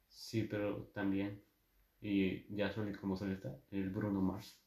[0.09, 1.42] Sí, pero también.
[2.03, 4.59] Y ya suele como suele estar, el Bruno Mars.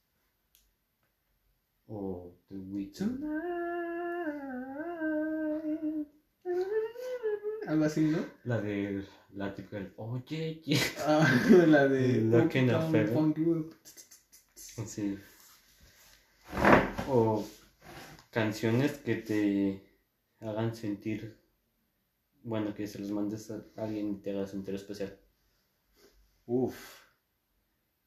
[1.88, 3.24] O The Weeknd.
[7.68, 8.20] Algo así, ¿no?
[8.44, 10.80] La de la típica del Oye, yeah.
[11.08, 11.28] Ah,
[11.68, 13.10] la de.
[13.14, 13.76] Funk Group.
[14.56, 15.18] Sí.
[17.10, 17.46] O
[18.32, 19.93] canciones que te
[20.44, 21.38] hagan sentir.
[22.44, 25.18] Bueno, que se los mandes a alguien y te haga sentir especial.
[26.46, 27.04] Uf.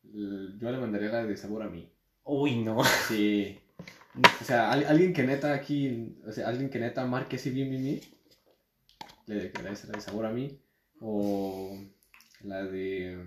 [0.02, 1.90] Yo le mandaría la de sabor a mí.
[2.24, 2.82] Uy, no.
[3.08, 3.58] Sí.
[4.40, 7.68] O sea, al- alguien que neta aquí, o sea, alguien que neta marque así bien,
[7.68, 8.00] bien, bien,
[9.26, 10.58] le esa la de sabor a mí.
[11.00, 11.78] O
[12.42, 13.26] la de.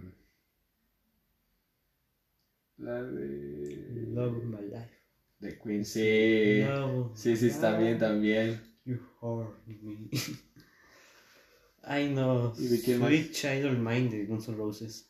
[2.78, 4.08] La de.
[4.14, 4.90] Love my life.
[5.40, 6.64] De Queen, sí.
[6.64, 8.60] Love Sí, sí, está bien, también.
[8.90, 10.10] You hurt me.
[11.84, 12.54] Ay, no.
[12.58, 13.10] ¿Y de quién más?
[13.10, 15.08] Sweet Child of Mine de Guns N' Roses.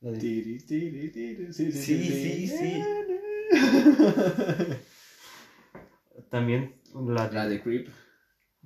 [0.00, 1.52] La de- Tiri, tiri, tiri.
[1.52, 2.48] Sí, sí, Sí, sí.
[2.48, 2.82] sí, sí.
[6.30, 7.34] También la de.
[7.34, 7.88] La de Creep.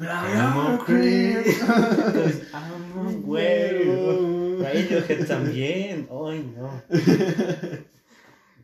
[0.00, 1.44] I'm a creep.
[1.44, 4.62] Cause I'm a werewolf.
[4.62, 6.08] Radiohead también.
[6.08, 6.82] Ay, no.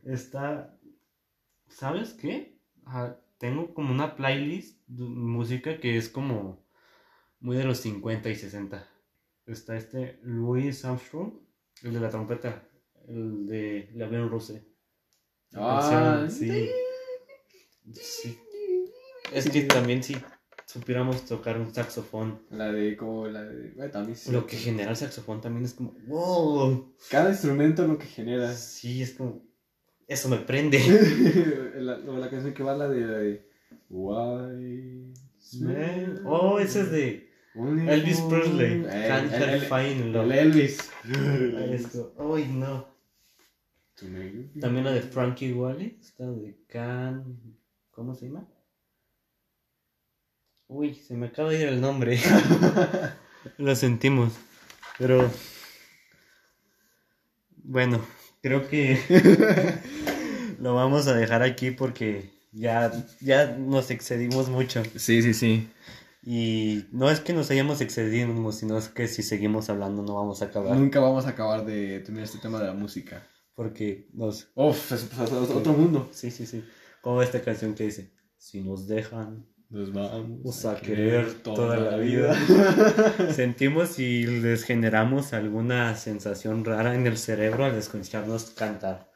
[0.05, 0.78] Está.
[1.68, 2.57] ¿Sabes qué?
[2.87, 6.66] Ah, tengo como una playlist de música que es como
[7.40, 8.88] muy de los 50 y 60.
[9.45, 11.34] Está este Louis Armstrong,
[11.82, 12.66] el de la trompeta,
[13.07, 14.66] el de La Bien Rose.
[15.53, 16.70] Ah, sí.
[17.92, 18.38] Sí.
[19.30, 20.16] Es que también si
[20.64, 22.47] supiéramos tocar un saxofón.
[22.49, 23.72] La de como la de.
[23.72, 24.32] Bueno, también sí.
[24.32, 26.97] Lo que genera el saxofón también es como, wow.
[27.11, 28.55] Cada instrumento lo que genera.
[28.55, 29.42] Sí, es como,
[30.09, 30.79] eso me prende.
[31.77, 33.45] la, la canción que va la de.
[33.91, 35.13] Why?
[35.61, 36.21] Man.
[36.25, 38.85] Oh, ese es de Elvis Presley.
[38.89, 40.33] Eh, Can't el- el- el Love.
[40.33, 40.91] Elvis.
[41.71, 42.15] Esto.
[42.35, 42.87] Ay, no.
[44.61, 45.97] También la de Frankie Wally.
[46.01, 47.39] Esta de Can.
[47.93, 48.49] ¿Cómo se llama?
[50.67, 52.19] Uy, se me acaba de ir el nombre.
[53.59, 54.33] Lo sentimos.
[54.99, 55.31] Pero.
[57.67, 58.05] Bueno,
[58.45, 58.99] creo que.
[60.61, 64.82] lo vamos a dejar aquí porque ya, ya nos excedimos mucho.
[64.97, 65.68] Sí, sí, sí.
[66.22, 70.42] Y no es que nos hayamos excedido, sino es que si seguimos hablando no vamos
[70.42, 70.76] a acabar.
[70.76, 73.26] Nunca vamos a acabar de terminar este tema de la música.
[73.55, 74.49] Porque nos.
[74.55, 76.09] Uf, es, es- es otro mundo.
[76.12, 76.64] Sí, sí, sí.
[77.03, 81.97] Como esta canción que dice: Si nos dejan, Nos vamos vamos a querer toda la
[81.97, 82.35] vida.
[83.35, 89.11] Sentimos y les generamos alguna sensación rara en el cerebro al escucharnos cantar.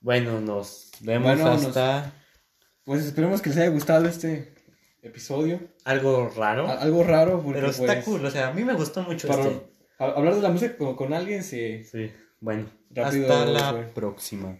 [0.00, 2.12] Bueno, nos vemos Bueno, nos- hasta
[2.84, 4.54] Pues esperemos que les haya gustado este
[5.02, 5.60] episodio.
[5.84, 6.66] algo raro.
[6.68, 9.28] A- Algo raro, porque pero está pues, cool, o sea, a mí me gustó mucho
[9.28, 9.66] para- este.
[9.98, 11.84] a- hablar de la música con, con alguien se...
[11.84, 14.56] Sí, bueno, Rápido hasta la próxima.